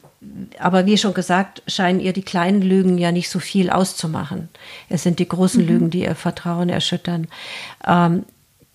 aber 0.58 0.86
wie 0.86 0.98
schon 0.98 1.14
gesagt, 1.14 1.62
scheinen 1.66 2.00
ihr 2.00 2.12
die 2.12 2.22
kleinen 2.22 2.60
Lügen 2.60 2.98
ja 2.98 3.12
nicht 3.12 3.30
so 3.30 3.38
viel 3.38 3.70
auszumachen. 3.70 4.48
Es 4.88 5.02
sind 5.02 5.18
die 5.20 5.28
großen 5.28 5.62
mhm. 5.62 5.68
Lügen, 5.68 5.90
die 5.90 6.02
ihr 6.02 6.14
Vertrauen 6.14 6.68
erschüttern. 6.68 7.28
Ähm, 7.86 8.24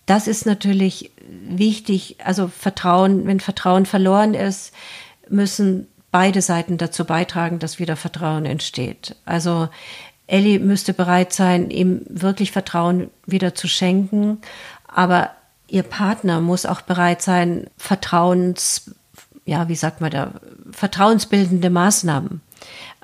das 0.06 0.28
ist 0.28 0.45
natürlich 0.45 1.12
wichtig. 1.49 2.17
Also 2.23 2.47
Vertrauen, 2.47 3.26
wenn 3.28 3.39
Vertrauen 3.39 3.86
verloren 3.86 4.34
ist, 4.34 4.73
müssen 5.30 5.88
beide 6.12 6.41
Seiten 6.41 6.78
dazu 6.78 7.06
beitragen, 7.06 7.60
dass 7.60 7.80
wieder 7.80 7.95
Vertrauen 7.95 8.45
entsteht. 8.45 9.15
Also 9.26 9.69
Ellie 10.28 10.60
müsste 10.60 10.93
bereit 10.93 11.34
sein, 11.34 11.69
ihm 11.69 12.02
wirklich 12.08 12.52
Vertrauen 12.52 13.10
wieder 13.26 13.56
zu 13.56 13.67
schenken, 13.67 14.39
aber 14.88 15.32
ihr 15.67 15.84
Partner 15.84 16.39
muss 16.39 16.65
auch 16.65 16.82
bereit 16.82 17.21
sein, 17.21 17.67
Vertrauens 17.78 18.91
ja, 19.45 19.67
wie 19.67 19.75
sagt 19.75 20.01
man 20.01 20.12
da, 20.12 20.32
vertrauensbildende 20.71 21.69
Maßnahmen 21.69 22.41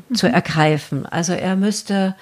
mhm. 0.10 0.16
zu 0.16 0.28
ergreifen. 0.28 1.06
Also 1.06 1.34
er 1.34 1.56
müsste 1.56 2.16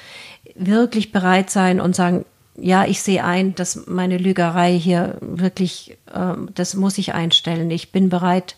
wirklich 0.55 1.11
bereit 1.11 1.49
sein 1.49 1.79
und 1.79 1.95
sagen, 1.95 2.25
ja, 2.59 2.85
ich 2.85 3.03
sehe 3.03 3.23
ein, 3.23 3.53
dass 3.53 3.85
meine 3.85 4.17
Lügerei 4.17 4.73
hier 4.73 5.17
wirklich, 5.21 5.97
äh, 6.11 6.33
das 6.55 6.73
muss 6.73 6.97
ich 6.97 7.13
einstellen. 7.13 7.69
Ich 7.69 7.91
bin 7.91 8.09
bereit, 8.09 8.55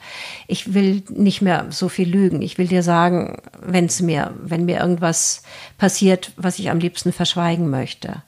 ich 0.48 0.74
will 0.74 1.04
nicht 1.10 1.42
mehr 1.42 1.66
so 1.70 1.90
viel 1.90 2.08
lügen. 2.08 2.42
Ich 2.42 2.58
will 2.58 2.68
dir 2.68 2.82
sagen, 2.82 3.42
wenn 3.62 3.86
es 3.86 4.02
mir, 4.02 4.34
wenn 4.42 4.64
mir 4.64 4.80
irgendwas 4.80 5.44
passiert, 5.78 6.32
was 6.38 6.60
ich 6.60 6.70
am 6.70 6.80
liebsten 6.80 7.12
verschweigen 7.12 7.70
möchte, 7.70 8.24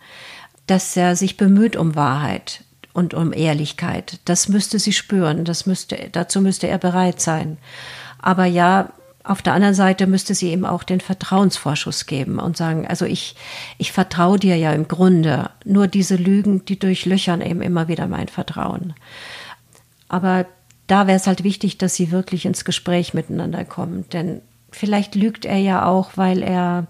dass 0.67 0.95
er 0.97 1.15
sich 1.15 1.37
bemüht 1.37 1.77
um 1.77 1.95
Wahrheit, 1.95 2.65
und 2.93 3.13
um 3.13 3.33
Ehrlichkeit. 3.33 4.19
Das 4.25 4.49
müsste 4.49 4.79
sie 4.79 4.93
spüren, 4.93 5.45
das 5.45 5.65
müsste, 5.65 6.09
dazu 6.11 6.41
müsste 6.41 6.67
er 6.67 6.77
bereit 6.77 7.21
sein. 7.21 7.57
Aber 8.19 8.45
ja, 8.45 8.91
auf 9.23 9.41
der 9.41 9.53
anderen 9.53 9.75
Seite 9.75 10.07
müsste 10.07 10.33
sie 10.33 10.51
ihm 10.51 10.65
auch 10.65 10.83
den 10.83 10.99
Vertrauensvorschuss 10.99 12.05
geben 12.05 12.39
und 12.39 12.57
sagen, 12.57 12.87
also 12.87 13.05
ich, 13.05 13.35
ich 13.77 13.91
vertraue 13.91 14.39
dir 14.39 14.55
ja 14.55 14.73
im 14.73 14.87
Grunde. 14.87 15.51
Nur 15.63 15.87
diese 15.87 16.15
Lügen, 16.15 16.65
die 16.65 16.79
durchlöchern 16.79 17.41
eben 17.41 17.61
immer 17.61 17.87
wieder 17.87 18.07
mein 18.07 18.27
Vertrauen. 18.27 18.93
Aber 20.07 20.47
da 20.87 21.07
wäre 21.07 21.17
es 21.17 21.27
halt 21.27 21.43
wichtig, 21.43 21.77
dass 21.77 21.95
sie 21.95 22.11
wirklich 22.11 22.45
ins 22.45 22.65
Gespräch 22.65 23.13
miteinander 23.13 23.63
kommen. 23.63 24.05
Denn 24.11 24.41
vielleicht 24.71 25.13
lügt 25.15 25.45
er 25.45 25.57
ja 25.57 25.85
auch, 25.85 26.11
weil 26.15 26.41
er 26.41 26.87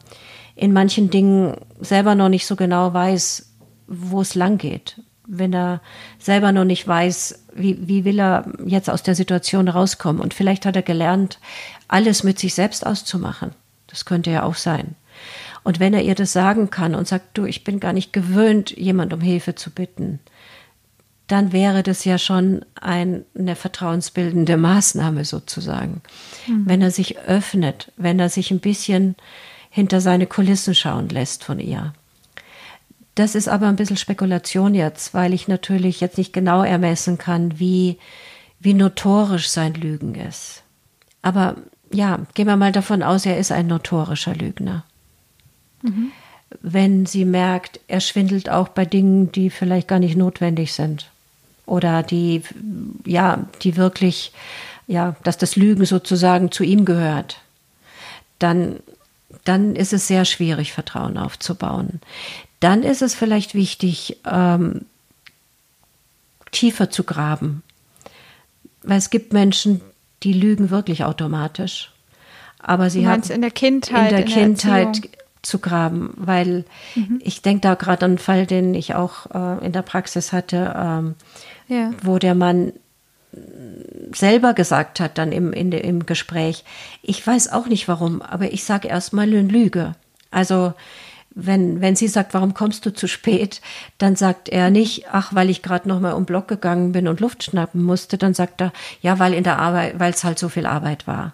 in 0.55 0.71
manchen 0.73 1.09
Dingen 1.09 1.55
selber 1.79 2.15
noch 2.15 2.29
nicht 2.29 2.47
so 2.47 2.55
genau 2.55 2.93
weiß, 2.93 3.53
wo 3.87 4.21
es 4.21 4.35
lang 4.35 4.57
geht 4.57 5.01
wenn 5.31 5.53
er 5.53 5.81
selber 6.19 6.51
noch 6.51 6.65
nicht 6.65 6.85
weiß, 6.85 7.45
wie, 7.55 7.87
wie 7.87 8.03
will 8.03 8.19
er 8.19 8.51
jetzt 8.65 8.89
aus 8.89 9.01
der 9.01 9.15
Situation 9.15 9.69
rauskommen. 9.69 10.21
Und 10.21 10.33
vielleicht 10.33 10.65
hat 10.65 10.75
er 10.75 10.81
gelernt, 10.81 11.39
alles 11.87 12.23
mit 12.23 12.37
sich 12.37 12.53
selbst 12.53 12.85
auszumachen. 12.85 13.51
Das 13.87 14.05
könnte 14.05 14.29
ja 14.29 14.43
auch 14.43 14.55
sein. 14.55 14.95
Und 15.63 15.79
wenn 15.79 15.93
er 15.93 16.01
ihr 16.01 16.15
das 16.15 16.33
sagen 16.33 16.69
kann 16.69 16.95
und 16.95 17.07
sagt, 17.07 17.37
du, 17.37 17.45
ich 17.45 17.63
bin 17.63 17.79
gar 17.79 17.93
nicht 17.93 18.11
gewöhnt, 18.13 18.71
jemand 18.71 19.13
um 19.13 19.21
Hilfe 19.21 19.55
zu 19.55 19.69
bitten, 19.69 20.19
dann 21.27 21.53
wäre 21.53 21.81
das 21.81 22.03
ja 22.03 22.17
schon 22.17 22.65
ein, 22.79 23.23
eine 23.37 23.55
vertrauensbildende 23.55 24.57
Maßnahme 24.57 25.23
sozusagen. 25.23 26.01
Mhm. 26.47 26.63
Wenn 26.65 26.81
er 26.81 26.91
sich 26.91 27.19
öffnet, 27.19 27.91
wenn 27.95 28.19
er 28.19 28.27
sich 28.27 28.51
ein 28.51 28.59
bisschen 28.59 29.15
hinter 29.69 30.01
seine 30.01 30.27
Kulissen 30.27 30.75
schauen 30.75 31.07
lässt 31.07 31.45
von 31.45 31.59
ihr. 31.59 31.93
Das 33.15 33.35
ist 33.35 33.49
aber 33.49 33.67
ein 33.67 33.75
bisschen 33.75 33.97
Spekulation 33.97 34.73
jetzt, 34.73 35.13
weil 35.13 35.33
ich 35.33 35.47
natürlich 35.47 35.99
jetzt 35.99 36.17
nicht 36.17 36.31
genau 36.31 36.63
ermessen 36.63 37.17
kann, 37.17 37.59
wie, 37.59 37.97
wie 38.59 38.73
notorisch 38.73 39.49
sein 39.49 39.73
Lügen 39.73 40.15
ist. 40.15 40.63
Aber 41.21 41.57
ja, 41.91 42.19
gehen 42.33 42.47
wir 42.47 42.55
mal 42.55 42.71
davon 42.71 43.03
aus, 43.03 43.25
er 43.25 43.37
ist 43.37 43.51
ein 43.51 43.67
notorischer 43.67 44.33
Lügner. 44.33 44.85
Mhm. 45.81 46.11
Wenn 46.61 47.05
sie 47.05 47.25
merkt, 47.25 47.79
er 47.87 47.99
schwindelt 47.99 48.49
auch 48.49 48.69
bei 48.69 48.85
Dingen, 48.85 49.31
die 49.31 49.49
vielleicht 49.49 49.87
gar 49.87 49.99
nicht 49.99 50.15
notwendig 50.15 50.73
sind. 50.73 51.09
Oder 51.65 52.03
die, 52.03 52.43
ja, 53.05 53.45
die 53.61 53.77
wirklich, 53.77 54.31
ja, 54.87 55.15
dass 55.23 55.37
das 55.37 55.55
Lügen 55.55 55.85
sozusagen 55.85 56.51
zu 56.51 56.63
ihm 56.63 56.85
gehört, 56.85 57.41
dann, 58.39 58.77
dann 59.43 59.75
ist 59.75 59.93
es 59.93 60.07
sehr 60.07 60.25
schwierig, 60.25 60.73
Vertrauen 60.73 61.17
aufzubauen 61.17 61.99
dann 62.61 62.83
ist 62.83 63.01
es 63.01 63.13
vielleicht 63.13 63.53
wichtig, 63.53 64.17
ähm, 64.25 64.85
tiefer 66.51 66.89
zu 66.89 67.03
graben. 67.03 67.63
Weil 68.83 68.97
es 68.97 69.09
gibt 69.09 69.33
Menschen, 69.33 69.81
die 70.23 70.33
lügen 70.33 70.69
wirklich 70.69 71.03
automatisch. 71.03 71.91
Aber 72.59 72.89
sie 72.89 73.07
haben 73.07 73.23
in 73.23 73.41
der 73.41 73.51
Kindheit, 73.51 74.11
in 74.11 74.17
der 74.17 74.25
in 74.25 74.31
Kindheit 74.31 75.03
der 75.03 75.09
zu 75.41 75.57
graben, 75.57 76.13
weil 76.17 76.65
mhm. 76.93 77.19
ich 77.23 77.41
denke 77.41 77.61
da 77.61 77.73
gerade 77.73 78.05
an 78.05 78.11
einen 78.11 78.17
Fall, 78.19 78.45
den 78.45 78.75
ich 78.75 78.93
auch 78.93 79.25
äh, 79.33 79.65
in 79.65 79.71
der 79.71 79.81
Praxis 79.81 80.31
hatte, 80.31 80.73
ähm, 80.77 81.15
ja. 81.67 81.91
wo 82.03 82.19
der 82.19 82.35
Mann 82.35 82.73
selber 84.13 84.53
gesagt 84.53 84.99
hat, 84.99 85.17
dann 85.17 85.31
im, 85.31 85.53
in 85.53 85.71
im 85.71 86.05
Gespräch, 86.05 86.63
ich 87.01 87.25
weiß 87.25 87.51
auch 87.51 87.67
nicht 87.67 87.87
warum, 87.87 88.21
aber 88.21 88.51
ich 88.51 88.63
sage 88.63 88.87
erstmal 88.87 89.27
eine 89.27 89.41
Lüge. 89.41 89.95
Also 90.31 90.73
wenn, 91.33 91.81
wenn 91.81 91.95
sie 91.95 92.07
sagt, 92.07 92.33
warum 92.33 92.53
kommst 92.53 92.85
du 92.85 92.93
zu 92.93 93.07
spät, 93.07 93.61
dann 93.97 94.15
sagt 94.15 94.49
er 94.49 94.69
nicht, 94.69 95.05
ach, 95.11 95.33
weil 95.33 95.49
ich 95.49 95.61
gerade 95.61 95.87
noch 95.87 95.99
mal 95.99 96.13
um 96.13 96.25
Block 96.25 96.47
gegangen 96.47 96.91
bin 96.91 97.07
und 97.07 97.19
Luft 97.19 97.43
schnappen 97.43 97.83
musste, 97.83 98.17
dann 98.17 98.33
sagt 98.33 98.61
er, 98.61 98.73
ja, 99.01 99.19
weil 99.19 99.33
in 99.33 99.43
der 99.43 99.57
Arbeit, 99.59 99.99
weil 99.99 100.11
es 100.11 100.23
halt 100.23 100.39
so 100.39 100.49
viel 100.49 100.65
Arbeit 100.65 101.07
war. 101.07 101.33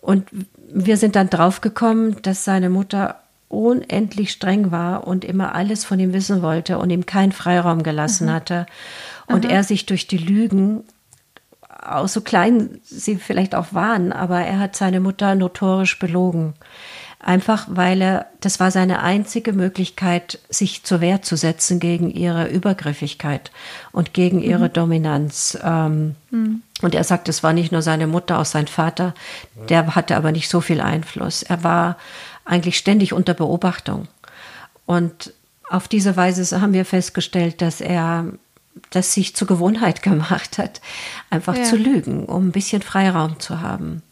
Und 0.00 0.28
wir 0.72 0.96
sind 0.96 1.16
dann 1.16 1.30
draufgekommen, 1.30 2.20
dass 2.22 2.44
seine 2.44 2.70
Mutter 2.70 3.16
unendlich 3.48 4.30
streng 4.30 4.70
war 4.70 5.06
und 5.06 5.24
immer 5.24 5.54
alles 5.54 5.84
von 5.84 5.98
ihm 5.98 6.12
wissen 6.12 6.42
wollte 6.42 6.78
und 6.78 6.90
ihm 6.90 7.06
keinen 7.06 7.32
Freiraum 7.32 7.82
gelassen 7.82 8.28
mhm. 8.28 8.32
hatte. 8.32 8.66
Und 9.26 9.46
Aha. 9.46 9.54
er 9.54 9.64
sich 9.64 9.86
durch 9.86 10.06
die 10.06 10.18
Lügen, 10.18 10.84
auch 11.82 12.08
so 12.08 12.20
klein 12.20 12.80
sie 12.84 13.16
vielleicht 13.16 13.54
auch 13.54 13.72
waren, 13.72 14.12
aber 14.12 14.40
er 14.40 14.58
hat 14.58 14.76
seine 14.76 15.00
Mutter 15.00 15.34
notorisch 15.34 15.98
belogen. 15.98 16.54
Einfach 17.22 17.66
weil 17.68 18.00
er, 18.00 18.26
das 18.40 18.60
war 18.60 18.70
seine 18.70 19.02
einzige 19.02 19.52
Möglichkeit, 19.52 20.38
sich 20.48 20.84
zur 20.84 21.02
Wehr 21.02 21.20
zu 21.20 21.36
setzen 21.36 21.78
gegen 21.78 22.10
ihre 22.10 22.48
Übergriffigkeit 22.48 23.50
und 23.92 24.14
gegen 24.14 24.38
mhm. 24.38 24.44
ihre 24.44 24.68
Dominanz. 24.70 25.58
Ähm, 25.62 26.16
mhm. 26.30 26.62
Und 26.80 26.94
er 26.94 27.04
sagt, 27.04 27.28
es 27.28 27.42
war 27.42 27.52
nicht 27.52 27.72
nur 27.72 27.82
seine 27.82 28.06
Mutter, 28.06 28.38
auch 28.38 28.46
sein 28.46 28.66
Vater, 28.66 29.14
der 29.68 29.94
hatte 29.94 30.16
aber 30.16 30.32
nicht 30.32 30.48
so 30.48 30.62
viel 30.62 30.80
Einfluss. 30.80 31.42
Er 31.42 31.62
war 31.62 31.98
eigentlich 32.46 32.78
ständig 32.78 33.12
unter 33.12 33.34
Beobachtung. 33.34 34.08
Und 34.86 35.34
auf 35.68 35.88
diese 35.88 36.16
Weise 36.16 36.60
haben 36.60 36.72
wir 36.72 36.86
festgestellt, 36.86 37.60
dass 37.60 37.82
er 37.82 38.32
das 38.88 39.12
sich 39.12 39.36
zur 39.36 39.46
Gewohnheit 39.46 40.02
gemacht 40.02 40.56
hat, 40.56 40.80
einfach 41.28 41.56
ja. 41.56 41.64
zu 41.64 41.76
lügen, 41.76 42.24
um 42.24 42.48
ein 42.48 42.52
bisschen 42.52 42.80
Freiraum 42.80 43.38
zu 43.40 43.60
haben. 43.60 44.02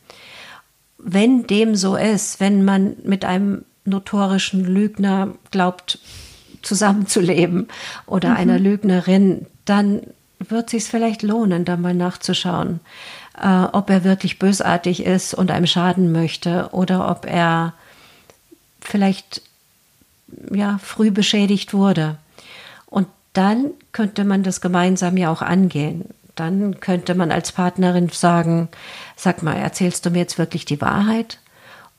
Wenn 0.98 1.46
dem 1.46 1.74
so 1.74 1.96
ist, 1.96 2.40
wenn 2.40 2.64
man 2.64 2.96
mit 3.04 3.24
einem 3.24 3.64
notorischen 3.84 4.64
Lügner 4.64 5.34
glaubt, 5.50 5.98
zusammenzuleben 6.62 7.68
oder 8.06 8.30
mhm. 8.30 8.36
einer 8.36 8.58
Lügnerin, 8.58 9.46
dann 9.64 10.02
wird 10.38 10.66
es 10.66 10.70
sich 10.70 10.84
vielleicht 10.84 11.22
lohnen, 11.22 11.64
da 11.64 11.76
mal 11.76 11.94
nachzuschauen, 11.94 12.80
äh, 13.40 13.64
ob 13.72 13.90
er 13.90 14.04
wirklich 14.04 14.38
bösartig 14.38 15.04
ist 15.04 15.34
und 15.34 15.50
einem 15.50 15.66
schaden 15.66 16.12
möchte 16.12 16.68
oder 16.72 17.10
ob 17.10 17.26
er 17.26 17.74
vielleicht 18.80 19.42
ja 20.52 20.78
früh 20.82 21.10
beschädigt 21.10 21.74
wurde. 21.74 22.16
Und 22.86 23.08
dann 23.32 23.70
könnte 23.92 24.24
man 24.24 24.42
das 24.42 24.60
gemeinsam 24.60 25.16
ja 25.16 25.30
auch 25.30 25.42
angehen. 25.42 26.04
Dann 26.38 26.78
könnte 26.80 27.14
man 27.14 27.32
als 27.32 27.52
Partnerin 27.52 28.08
sagen, 28.10 28.68
sag 29.16 29.42
mal, 29.42 29.56
erzählst 29.56 30.06
du 30.06 30.10
mir 30.10 30.18
jetzt 30.18 30.38
wirklich 30.38 30.64
die 30.64 30.80
Wahrheit? 30.80 31.38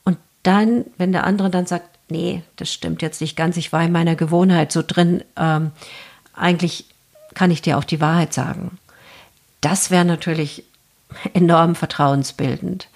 Und 0.04 0.16
dann, 0.42 0.86
wenn 0.96 1.12
der 1.12 1.24
andere 1.24 1.50
dann 1.50 1.66
sagt, 1.66 1.86
nee, 2.08 2.42
das 2.56 2.72
stimmt 2.72 3.02
jetzt 3.02 3.20
nicht 3.20 3.36
ganz, 3.36 3.56
ich 3.56 3.72
war 3.72 3.82
in 3.82 3.92
meiner 3.92 4.16
Gewohnheit 4.16 4.72
so 4.72 4.82
drin, 4.86 5.22
ähm, 5.36 5.72
eigentlich 6.34 6.86
kann 7.34 7.50
ich 7.50 7.60
dir 7.60 7.76
auch 7.76 7.84
die 7.84 8.00
Wahrheit 8.00 8.32
sagen. 8.32 8.78
Das 9.60 9.90
wäre 9.90 10.04
natürlich 10.04 10.64
enorm 11.34 11.74
vertrauensbildend. 11.74 12.88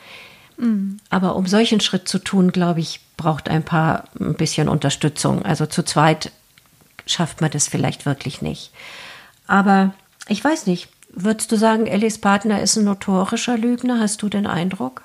Mhm. 0.57 0.99
Aber 1.11 1.37
um 1.37 1.47
solchen 1.47 1.81
Schritt 1.81 2.09
zu 2.09 2.19
tun, 2.19 2.53
glaube 2.53 2.81
ich, 2.81 3.01
braucht 3.17 3.49
ein 3.49 3.65
paar 3.65 4.05
ein 4.19 4.35
bisschen 4.35 4.69
Unterstützung. 4.69 5.45
Also 5.45 5.67
zu 5.67 5.85
zweit 5.85 6.33
schafft 7.07 7.41
man 7.41 7.51
das 7.51 7.69
vielleicht 7.69 8.07
wirklich 8.07 8.41
nicht. 8.41 8.71
Aber 9.47 9.93
ich 10.29 10.43
weiß 10.43 10.67
nicht, 10.67 10.89
würdest 11.15 11.53
du 11.53 11.57
sagen, 11.57 11.87
Ellis 11.87 12.19
Partner 12.19 12.63
ist 12.63 12.77
ein 12.77 12.85
notorischer 12.85 13.57
Lügner? 13.57 14.01
Hast 14.01 14.23
du 14.23 14.29
den 14.29 14.47
Eindruck? 14.47 15.03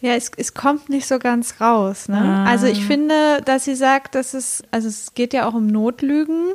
Ja, 0.00 0.14
es, 0.14 0.30
es 0.36 0.54
kommt 0.54 0.88
nicht 0.88 1.06
so 1.06 1.18
ganz 1.18 1.60
raus. 1.60 2.08
Ne? 2.08 2.18
Ah. 2.18 2.44
Also 2.44 2.66
ich 2.66 2.84
finde, 2.84 3.42
dass 3.44 3.64
sie 3.64 3.74
sagt, 3.74 4.14
dass 4.14 4.34
es, 4.34 4.62
also 4.70 4.88
es 4.88 5.14
geht 5.14 5.32
ja 5.32 5.48
auch 5.48 5.54
um 5.54 5.66
Notlügen. 5.66 6.52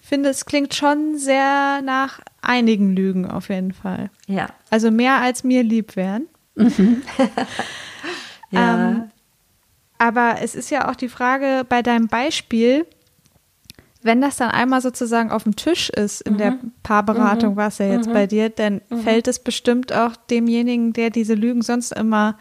Ich 0.00 0.08
finde, 0.08 0.30
es 0.30 0.46
klingt 0.46 0.74
schon 0.74 1.16
sehr 1.16 1.80
nach 1.82 2.20
einigen 2.40 2.96
Lügen 2.96 3.30
auf 3.30 3.50
jeden 3.50 3.72
Fall. 3.72 4.10
Ja. 4.26 4.48
Also 4.70 4.90
mehr 4.90 5.20
als 5.20 5.44
mir 5.44 5.62
lieb 5.62 5.94
wären. 5.94 6.26
Mhm. 6.56 7.02
ja. 8.50 8.88
Ähm, 8.88 9.10
aber 9.98 10.38
es 10.42 10.56
ist 10.56 10.70
ja 10.70 10.90
auch 10.90 10.96
die 10.96 11.08
Frage 11.08 11.64
bei 11.68 11.82
deinem 11.82 12.08
Beispiel, 12.08 12.84
wenn 14.02 14.20
das 14.20 14.36
dann 14.36 14.50
einmal 14.50 14.80
sozusagen 14.80 15.30
auf 15.30 15.44
dem 15.44 15.56
Tisch 15.56 15.90
ist 15.90 16.20
in 16.22 16.34
mhm. 16.34 16.38
der 16.38 16.58
Paarberatung, 16.82 17.52
mhm. 17.52 17.56
war 17.56 17.68
es 17.68 17.78
ja 17.78 17.86
jetzt 17.86 18.08
mhm. 18.08 18.12
bei 18.12 18.26
dir, 18.26 18.50
dann 18.50 18.80
mhm. 18.90 19.00
fällt 19.00 19.28
es 19.28 19.38
bestimmt 19.38 19.92
auch 19.92 20.16
demjenigen, 20.30 20.92
der 20.92 21.10
diese 21.10 21.34
Lügen 21.34 21.62
sonst 21.62 21.92
immer 21.92 22.36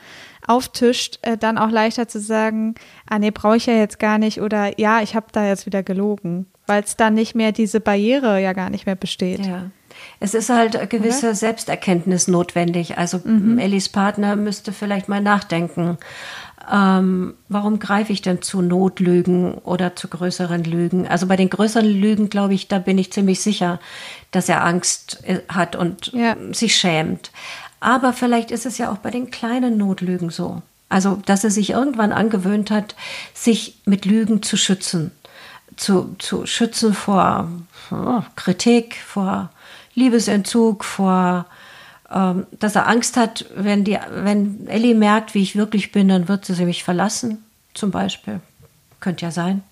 auftischt, 0.47 1.19
äh, 1.21 1.37
dann 1.37 1.57
auch 1.57 1.69
leichter 1.69 2.07
zu 2.07 2.19
sagen, 2.19 2.75
ah 3.07 3.19
nee, 3.19 3.31
brauche 3.31 3.57
ich 3.57 3.67
ja 3.67 3.73
jetzt 3.73 3.99
gar 3.99 4.17
nicht 4.17 4.41
oder 4.41 4.79
ja, 4.79 5.01
ich 5.01 5.15
habe 5.15 5.27
da 5.31 5.45
jetzt 5.45 5.65
wieder 5.65 5.83
gelogen, 5.83 6.47
weil 6.67 6.83
es 6.83 6.95
dann 6.95 7.13
nicht 7.13 7.35
mehr 7.35 7.51
diese 7.51 7.79
Barriere 7.79 8.41
ja 8.41 8.53
gar 8.53 8.69
nicht 8.69 8.85
mehr 8.85 8.95
besteht. 8.95 9.45
Ja. 9.45 9.71
Es 10.19 10.33
ist 10.33 10.49
halt 10.49 10.75
eine 10.75 10.87
gewisse 10.87 11.27
Oder? 11.27 11.35
Selbsterkenntnis 11.35 12.27
notwendig. 12.27 12.97
Also 12.97 13.19
mhm. 13.23 13.57
Ellis 13.57 13.89
Partner 13.89 14.35
müsste 14.35 14.71
vielleicht 14.71 15.09
mal 15.09 15.21
nachdenken. 15.21 15.97
Ähm, 16.71 17.33
warum 17.49 17.79
greife 17.79 18.13
ich 18.13 18.21
denn 18.21 18.41
zu 18.41 18.61
Notlügen 18.61 19.55
oder 19.55 19.95
zu 19.95 20.07
größeren 20.07 20.63
Lügen? 20.63 21.07
Also 21.07 21.27
bei 21.27 21.35
den 21.35 21.49
größeren 21.49 21.85
Lügen, 21.85 22.29
glaube 22.29 22.53
ich, 22.53 22.67
da 22.67 22.79
bin 22.79 22.97
ich 22.97 23.11
ziemlich 23.11 23.41
sicher, 23.41 23.79
dass 24.31 24.47
er 24.47 24.63
Angst 24.63 25.23
äh, 25.25 25.39
hat 25.49 25.75
und 25.75 26.13
ja. 26.13 26.35
sich 26.51 26.75
schämt. 26.75 27.31
Aber 27.79 28.13
vielleicht 28.13 28.51
ist 28.51 28.65
es 28.65 28.77
ja 28.77 28.91
auch 28.91 28.97
bei 28.97 29.09
den 29.09 29.31
kleinen 29.31 29.77
Notlügen 29.77 30.29
so. 30.29 30.61
Also, 30.87 31.19
dass 31.25 31.43
er 31.43 31.51
sich 31.51 31.71
irgendwann 31.71 32.11
angewöhnt 32.11 32.69
hat, 32.69 32.95
sich 33.33 33.77
mit 33.85 34.05
Lügen 34.05 34.43
zu 34.43 34.57
schützen. 34.57 35.11
Zu, 35.81 36.15
zu 36.19 36.45
schützen 36.45 36.93
vor 36.93 37.49
oh, 37.89 38.21
Kritik, 38.35 38.97
vor 39.03 39.49
Liebesentzug, 39.95 40.83
vor, 40.83 41.47
ähm, 42.11 42.45
dass 42.59 42.75
er 42.75 42.87
Angst 42.87 43.17
hat, 43.17 43.45
wenn, 43.55 43.83
die, 43.83 43.97
wenn 44.11 44.67
Ellie 44.67 44.93
merkt, 44.93 45.33
wie 45.33 45.41
ich 45.41 45.55
wirklich 45.55 45.91
bin, 45.91 46.07
dann 46.07 46.27
wird 46.27 46.45
sie 46.45 46.65
mich 46.65 46.83
verlassen, 46.83 47.43
zum 47.73 47.89
Beispiel. 47.89 48.41
Könnte 48.99 49.25
ja 49.25 49.31
sein. 49.31 49.63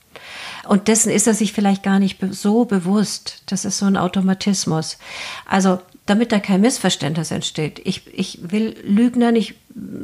Und 0.67 0.87
dessen 0.87 1.11
ist 1.11 1.27
er 1.27 1.35
sich 1.35 1.53
vielleicht 1.53 1.83
gar 1.83 1.99
nicht 1.99 2.17
so 2.31 2.65
bewusst. 2.65 3.43
Das 3.45 3.63
ist 3.63 3.77
so 3.77 3.85
ein 3.85 3.95
Automatismus. 3.95 4.97
Also, 5.45 5.79
damit 6.09 6.31
da 6.31 6.39
kein 6.39 6.61
Missverständnis 6.61 7.31
entsteht. 7.31 7.81
Ich, 7.83 8.01
ich 8.13 8.39
will 8.51 8.75
Lügner 8.83 9.31
nicht 9.31 9.55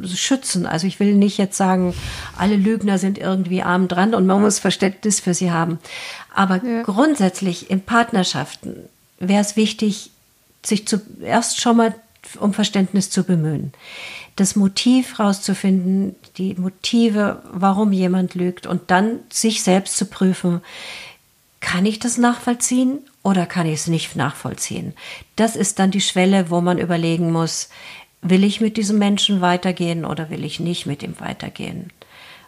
schützen. 0.06 0.66
Also 0.66 0.86
ich 0.86 1.00
will 1.00 1.14
nicht 1.14 1.38
jetzt 1.38 1.56
sagen, 1.56 1.94
alle 2.36 2.56
Lügner 2.56 2.98
sind 2.98 3.18
irgendwie 3.18 3.62
arm 3.62 3.88
dran 3.88 4.14
und 4.14 4.26
man 4.26 4.40
muss 4.40 4.58
Verständnis 4.58 5.20
für 5.20 5.34
sie 5.34 5.50
haben. 5.50 5.78
Aber 6.34 6.62
ja. 6.64 6.82
grundsätzlich 6.82 7.70
in 7.70 7.80
Partnerschaften 7.80 8.76
wäre 9.18 9.40
es 9.40 9.56
wichtig, 9.56 10.10
sich 10.64 10.86
zuerst 10.86 11.60
schon 11.60 11.76
mal 11.76 11.94
um 12.40 12.52
Verständnis 12.52 13.10
zu 13.10 13.24
bemühen. 13.24 13.72
Das 14.34 14.56
Motiv 14.56 15.18
rauszufinden, 15.18 16.14
die 16.36 16.54
Motive, 16.54 17.42
warum 17.52 17.92
jemand 17.92 18.34
lügt 18.34 18.66
und 18.66 18.90
dann 18.90 19.20
sich 19.30 19.62
selbst 19.62 19.96
zu 19.96 20.06
prüfen, 20.06 20.60
kann 21.60 21.86
ich 21.86 21.98
das 21.98 22.18
nachvollziehen 22.18 22.98
oder 23.26 23.44
kann 23.44 23.66
ich 23.66 23.80
es 23.80 23.86
nicht 23.88 24.14
nachvollziehen? 24.14 24.94
Das 25.34 25.56
ist 25.56 25.80
dann 25.80 25.90
die 25.90 26.00
Schwelle, 26.00 26.48
wo 26.48 26.60
man 26.60 26.78
überlegen 26.78 27.32
muss, 27.32 27.70
will 28.22 28.44
ich 28.44 28.60
mit 28.60 28.76
diesem 28.76 28.98
Menschen 28.98 29.40
weitergehen 29.40 30.04
oder 30.04 30.30
will 30.30 30.44
ich 30.44 30.60
nicht 30.60 30.86
mit 30.86 31.02
ihm 31.02 31.18
weitergehen? 31.18 31.90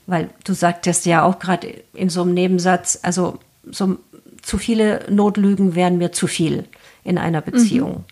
Weil 0.06 0.30
du 0.44 0.52
sagtest 0.54 1.04
ja 1.04 1.24
auch 1.24 1.40
gerade 1.40 1.82
in 1.94 2.10
so 2.10 2.22
einem 2.22 2.32
Nebensatz, 2.32 3.00
also 3.02 3.40
so 3.68 3.98
zu 4.40 4.56
viele 4.56 5.04
Notlügen 5.10 5.74
wären 5.74 5.98
mir 5.98 6.12
zu 6.12 6.28
viel 6.28 6.68
in 7.02 7.18
einer 7.18 7.40
Beziehung. 7.40 7.92
Mhm. 7.92 8.04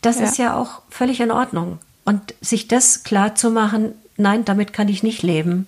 Das 0.00 0.18
ja. 0.18 0.24
ist 0.24 0.38
ja 0.38 0.56
auch 0.56 0.80
völlig 0.88 1.20
in 1.20 1.30
Ordnung. 1.30 1.78
Und 2.06 2.34
sich 2.40 2.68
das 2.68 3.04
klar 3.04 3.34
zu 3.34 3.50
machen, 3.50 3.92
nein, 4.16 4.46
damit 4.46 4.72
kann 4.72 4.88
ich 4.88 5.02
nicht 5.02 5.22
leben, 5.22 5.66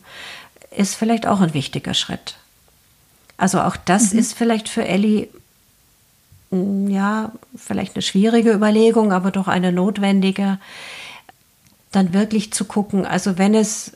ist 0.74 0.94
vielleicht 0.94 1.26
auch 1.26 1.42
ein 1.42 1.52
wichtiger 1.52 1.92
Schritt. 1.92 2.36
Also 3.36 3.60
auch 3.60 3.76
das 3.76 4.14
mhm. 4.14 4.20
ist 4.20 4.32
vielleicht 4.32 4.70
für 4.70 4.86
Ellie 4.86 5.28
ja, 6.88 7.32
vielleicht 7.56 7.94
eine 7.94 8.02
schwierige 8.02 8.52
Überlegung, 8.52 9.12
aber 9.12 9.30
doch 9.30 9.48
eine 9.48 9.72
notwendige, 9.72 10.58
dann 11.92 12.12
wirklich 12.12 12.52
zu 12.52 12.64
gucken, 12.64 13.06
also 13.06 13.38
wenn 13.38 13.54
es 13.54 13.92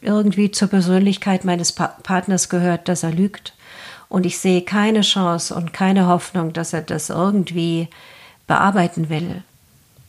irgendwie 0.00 0.50
zur 0.50 0.68
Persönlichkeit 0.68 1.44
meines 1.44 1.72
pa 1.72 1.88
Partners 2.02 2.48
gehört, 2.48 2.88
dass 2.88 3.02
er 3.02 3.12
lügt, 3.12 3.54
und 4.10 4.26
ich 4.26 4.38
sehe 4.38 4.62
keine 4.62 5.02
Chance 5.02 5.54
und 5.54 5.72
keine 5.72 6.08
Hoffnung, 6.08 6.52
dass 6.52 6.72
er 6.72 6.82
das 6.82 7.08
irgendwie 7.08 7.88
bearbeiten 8.46 9.08
will, 9.08 9.42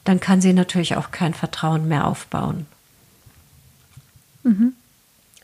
dann 0.03 0.19
kann 0.19 0.41
sie 0.41 0.53
natürlich 0.53 0.97
auch 0.97 1.11
kein 1.11 1.35
Vertrauen 1.35 1.87
mehr 1.87 2.07
aufbauen. 2.07 2.65
Mhm. 4.43 4.73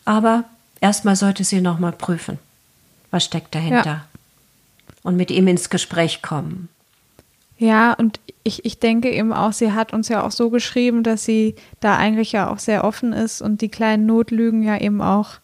Aber 0.05 0.45
erstmal 0.81 1.15
sollte 1.15 1.43
sie 1.43 1.61
noch 1.61 1.77
mal 1.77 1.91
prüfen, 1.91 2.39
was 3.11 3.25
steckt 3.25 3.53
dahinter 3.53 3.85
ja. 3.85 4.06
Und 5.07 5.15
mit 5.15 5.31
ihm 5.31 5.47
ins 5.47 5.69
Gespräch 5.69 6.21
kommen. 6.21 6.67
Ja, 7.57 7.93
und 7.93 8.19
ich, 8.43 8.65
ich 8.65 8.79
denke 8.79 9.09
eben 9.09 9.33
auch, 9.33 9.53
sie 9.53 9.71
hat 9.71 9.93
uns 9.93 10.09
ja 10.09 10.21
auch 10.23 10.31
so 10.31 10.49
geschrieben, 10.49 11.01
dass 11.01 11.25
sie 11.25 11.55
da 11.79 11.95
eigentlich 11.95 12.33
ja 12.33 12.51
auch 12.51 12.59
sehr 12.59 12.83
offen 12.83 13.13
ist 13.13 13.41
und 13.41 13.61
die 13.61 13.69
kleinen 13.69 14.05
Notlügen 14.05 14.61
ja 14.63 14.77
eben 14.77 15.01
auch 15.01 15.39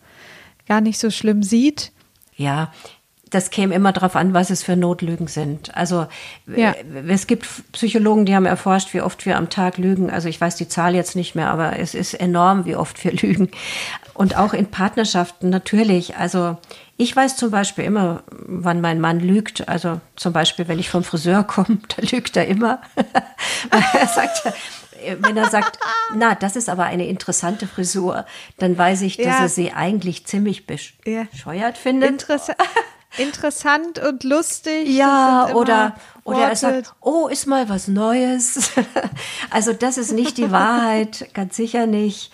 gar 0.67 0.81
nicht 0.81 0.99
so 0.99 1.09
schlimm 1.09 1.43
sieht. 1.43 1.91
Ja, 2.35 2.71
das 3.29 3.49
käme 3.49 3.73
immer 3.73 3.91
darauf 3.91 4.15
an, 4.15 4.33
was 4.33 4.49
es 4.49 4.61
für 4.61 4.75
Notlügen 4.75 5.27
sind. 5.27 5.75
Also 5.75 6.05
ja. 6.45 6.75
es 7.07 7.25
gibt 7.25 7.47
Psychologen, 7.71 8.25
die 8.25 8.35
haben 8.35 8.45
erforscht, 8.45 8.93
wie 8.93 9.01
oft 9.01 9.25
wir 9.25 9.37
am 9.37 9.49
Tag 9.49 9.77
lügen. 9.77 10.11
Also 10.11 10.29
ich 10.29 10.39
weiß 10.39 10.55
die 10.57 10.67
Zahl 10.67 10.93
jetzt 10.93 11.15
nicht 11.15 11.33
mehr, 11.33 11.49
aber 11.49 11.79
es 11.79 11.95
ist 11.95 12.13
enorm, 12.13 12.65
wie 12.65 12.75
oft 12.75 13.03
wir 13.03 13.11
lügen. 13.21 13.49
Und 14.13 14.37
auch 14.37 14.53
in 14.53 14.69
Partnerschaften 14.69 15.49
natürlich. 15.49 16.17
Also 16.17 16.57
ich 16.97 17.15
weiß 17.15 17.35
zum 17.35 17.49
Beispiel 17.49 17.85
immer, 17.85 18.23
wann 18.29 18.81
mein 18.81 19.01
Mann 19.01 19.19
lügt. 19.19 19.67
Also 19.67 19.99
zum 20.15 20.33
Beispiel, 20.33 20.67
wenn 20.67 20.79
ich 20.79 20.89
vom 20.89 21.03
Friseur 21.03 21.43
komme, 21.47 21.79
da 21.95 22.01
lügt 22.01 22.37
er 22.37 22.47
immer. 22.47 22.81
er 23.71 24.07
sagt, 24.07 24.53
wenn 25.19 25.37
er 25.37 25.49
sagt, 25.49 25.79
na, 26.15 26.35
das 26.35 26.55
ist 26.55 26.69
aber 26.69 26.83
eine 26.83 27.07
interessante 27.07 27.67
Frisur, 27.67 28.25
dann 28.57 28.77
weiß 28.77 29.01
ich, 29.01 29.17
dass 29.17 29.25
ja. 29.25 29.39
er 29.41 29.49
sie 29.49 29.73
eigentlich 29.73 30.25
ziemlich 30.25 30.65
bescheuert 30.65 31.77
findet. 31.77 32.11
Interessant 32.11 32.57
interessant 33.17 33.99
und 33.99 34.23
lustig. 34.23 34.87
Ja, 34.87 35.53
oder, 35.53 35.95
oder 36.23 36.49
er 36.49 36.55
sagt, 36.55 36.93
oh, 37.01 37.27
ist 37.27 37.45
mal 37.45 37.69
was 37.69 37.87
Neues. 37.87 38.71
also 39.49 39.73
das 39.73 39.97
ist 39.97 40.11
nicht 40.11 40.37
die 40.37 40.51
Wahrheit, 40.51 41.29
ganz 41.33 41.55
sicher 41.55 41.85
nicht. 41.85 42.31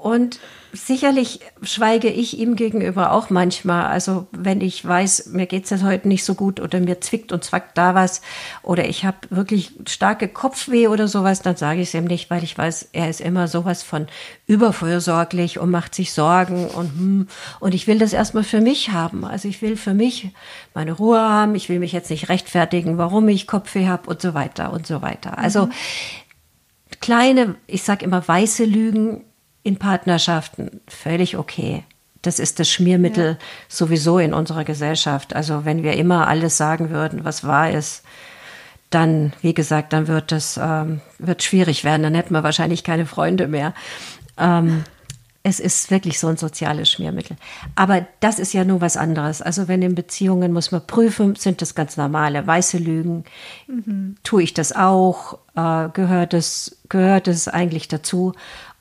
Und 0.00 0.38
sicherlich 0.72 1.40
schweige 1.62 2.08
ich 2.08 2.38
ihm 2.38 2.54
gegenüber 2.54 3.12
auch 3.12 3.30
manchmal. 3.30 3.86
Also 3.86 4.26
wenn 4.32 4.60
ich 4.60 4.84
weiß, 4.84 5.26
mir 5.32 5.46
geht 5.46 5.64
es 5.64 5.70
jetzt 5.70 5.82
heute 5.82 6.06
nicht 6.06 6.24
so 6.24 6.34
gut 6.34 6.60
oder 6.60 6.78
mir 6.78 7.00
zwickt 7.00 7.32
und 7.32 7.42
zwackt 7.42 7.76
da 7.78 7.94
was 7.94 8.20
oder 8.62 8.86
ich 8.86 9.04
habe 9.04 9.16
wirklich 9.30 9.72
starke 9.88 10.28
Kopfweh 10.28 10.88
oder 10.88 11.08
sowas, 11.08 11.42
dann 11.42 11.56
sage 11.56 11.80
ich 11.80 11.88
es 11.88 11.94
ihm 11.94 12.04
nicht, 12.04 12.30
weil 12.30 12.44
ich 12.44 12.56
weiß, 12.56 12.90
er 12.92 13.08
ist 13.08 13.20
immer 13.20 13.48
sowas 13.48 13.82
von 13.82 14.06
überfürsorglich 14.46 15.58
und 15.58 15.70
macht 15.70 15.94
sich 15.94 16.12
Sorgen 16.12 16.66
und 16.66 16.90
hm, 16.92 17.28
und 17.60 17.74
ich 17.74 17.86
will 17.86 17.98
das 17.98 18.12
erstmal 18.12 18.44
für 18.44 18.60
mich 18.60 18.90
haben. 18.90 19.24
Also 19.24 19.48
ich 19.48 19.62
will 19.62 19.76
für 19.76 19.94
mich 19.94 20.30
meine 20.74 20.92
Ruhe 20.92 21.20
haben. 21.20 21.54
Ich 21.54 21.68
will 21.68 21.78
mich 21.78 21.92
jetzt 21.92 22.10
nicht 22.10 22.28
rechtfertigen, 22.28 22.98
warum 22.98 23.28
ich 23.28 23.46
Kopfweh 23.46 23.88
habe 23.88 24.08
und 24.08 24.20
so 24.20 24.34
weiter 24.34 24.72
und 24.72 24.86
so 24.86 25.02
weiter. 25.02 25.38
Also 25.38 25.66
mhm. 25.66 25.72
kleine, 27.00 27.54
ich 27.66 27.82
sage 27.82 28.04
immer 28.04 28.26
weiße 28.26 28.64
Lügen 28.64 29.24
in 29.68 29.76
Partnerschaften 29.76 30.80
völlig 30.88 31.36
okay. 31.36 31.84
Das 32.22 32.38
ist 32.38 32.58
das 32.58 32.70
Schmiermittel 32.70 33.36
ja. 33.38 33.46
sowieso 33.68 34.18
in 34.18 34.32
unserer 34.32 34.64
Gesellschaft. 34.64 35.36
Also 35.36 35.64
wenn 35.64 35.82
wir 35.82 35.92
immer 35.92 36.26
alles 36.26 36.56
sagen 36.56 36.90
würden, 36.90 37.24
was 37.24 37.44
wahr 37.44 37.70
ist, 37.70 38.02
dann, 38.90 39.34
wie 39.42 39.54
gesagt, 39.54 39.92
dann 39.92 40.08
wird 40.08 40.32
das 40.32 40.58
ähm, 40.60 41.02
wird 41.18 41.42
schwierig 41.42 41.84
werden. 41.84 42.02
Dann 42.02 42.14
hätten 42.14 42.32
wir 42.32 42.42
wahrscheinlich 42.42 42.82
keine 42.82 43.04
Freunde 43.04 43.46
mehr. 43.46 43.74
Ähm, 44.38 44.84
es 45.42 45.60
ist 45.60 45.90
wirklich 45.90 46.18
so 46.18 46.28
ein 46.28 46.38
soziales 46.38 46.90
Schmiermittel. 46.90 47.36
Aber 47.74 48.06
das 48.20 48.38
ist 48.38 48.54
ja 48.54 48.64
nur 48.64 48.80
was 48.80 48.96
anderes. 48.96 49.42
Also 49.42 49.68
wenn 49.68 49.82
in 49.82 49.94
Beziehungen 49.94 50.52
muss 50.52 50.72
man 50.72 50.86
prüfen, 50.86 51.36
sind 51.36 51.62
das 51.62 51.74
ganz 51.74 51.96
normale 51.96 52.46
weiße 52.46 52.78
Lügen? 52.78 53.24
Mhm. 53.66 54.16
Tue 54.24 54.42
ich 54.42 54.54
das 54.54 54.74
auch? 54.74 55.38
Äh, 55.54 55.90
gehört 55.92 56.32
es 56.32 56.78
gehört 56.88 57.28
es 57.28 57.48
eigentlich 57.48 57.88
dazu? 57.88 58.32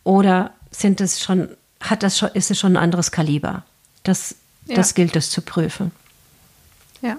Oder 0.04 0.52
sind 0.72 1.02
es 1.02 1.22
schon, 1.22 1.50
hat 1.82 2.04
das 2.04 2.18
schon, 2.18 2.30
ist 2.30 2.52
es 2.52 2.60
schon 2.60 2.74
ein 2.74 2.84
anderes 2.84 3.12
Kaliber. 3.12 3.64
Das, 4.04 4.36
ja. 4.66 4.76
das 4.76 4.94
gilt 4.94 5.16
es 5.16 5.30
zu 5.30 5.42
prüfen. 5.42 5.92
Ja. 7.02 7.18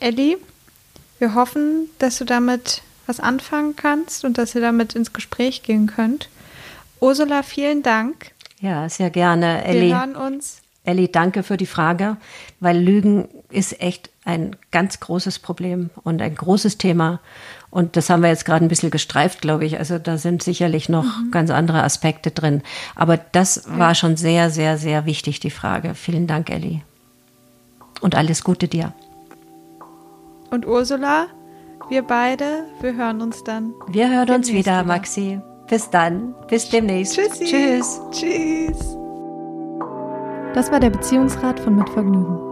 Elli, 0.00 0.36
wir 1.18 1.34
hoffen, 1.34 1.88
dass 1.98 2.18
du 2.18 2.24
damit 2.24 2.82
was 3.06 3.20
anfangen 3.20 3.76
kannst 3.76 4.24
und 4.24 4.38
dass 4.38 4.54
ihr 4.54 4.60
damit 4.60 4.94
ins 4.94 5.12
Gespräch 5.12 5.62
gehen 5.62 5.86
könnt. 5.86 6.28
Ursula, 7.00 7.42
vielen 7.42 7.82
Dank. 7.82 8.32
Ja, 8.60 8.88
sehr 8.88 9.10
gerne, 9.10 9.64
Elli. 9.64 9.88
Wir 9.88 9.98
hören 9.98 10.16
uns. 10.16 10.62
Elli, 10.84 11.10
danke 11.10 11.42
für 11.42 11.56
die 11.56 11.66
Frage, 11.66 12.16
weil 12.60 12.78
Lügen 12.78 13.28
ist 13.50 13.80
echt 13.80 14.10
ein 14.24 14.56
ganz 14.70 15.00
großes 15.00 15.40
Problem 15.40 15.90
und 16.04 16.22
ein 16.22 16.34
großes 16.34 16.78
Thema. 16.78 17.20
Und 17.70 17.96
das 17.96 18.08
haben 18.08 18.22
wir 18.22 18.28
jetzt 18.28 18.44
gerade 18.44 18.64
ein 18.64 18.68
bisschen 18.68 18.90
gestreift, 18.90 19.40
glaube 19.40 19.64
ich. 19.64 19.78
Also 19.78 19.98
da 19.98 20.18
sind 20.18 20.42
sicherlich 20.42 20.88
noch 20.88 21.04
mhm. 21.04 21.30
ganz 21.30 21.50
andere 21.50 21.82
Aspekte 21.82 22.30
drin. 22.30 22.62
Aber 22.94 23.16
das 23.16 23.66
ja. 23.66 23.78
war 23.78 23.94
schon 23.94 24.16
sehr, 24.16 24.50
sehr, 24.50 24.78
sehr 24.78 25.06
wichtig, 25.06 25.40
die 25.40 25.50
Frage. 25.50 25.94
Vielen 25.94 26.26
Dank, 26.26 26.50
Elli. 26.50 26.82
Und 28.00 28.14
alles 28.14 28.44
Gute 28.44 28.68
dir. 28.68 28.92
Und 30.50 30.66
Ursula, 30.66 31.26
wir 31.88 32.02
beide, 32.02 32.66
wir 32.80 32.94
hören 32.94 33.22
uns 33.22 33.42
dann. 33.42 33.72
Wir 33.88 34.10
hören 34.10 34.30
uns 34.30 34.48
wieder, 34.48 34.58
wieder, 34.58 34.84
Maxi. 34.84 35.40
Bis 35.68 35.88
dann. 35.88 36.34
Bis 36.48 36.68
demnächst. 36.68 37.14
Tschüssi. 37.14 37.44
Tschüss. 37.44 38.00
Tschüss. 38.10 38.96
Das 40.54 40.70
war 40.70 40.78
der 40.78 40.90
Beziehungsrat 40.90 41.58
von 41.58 41.76
Mitvergnügen. 41.76 42.51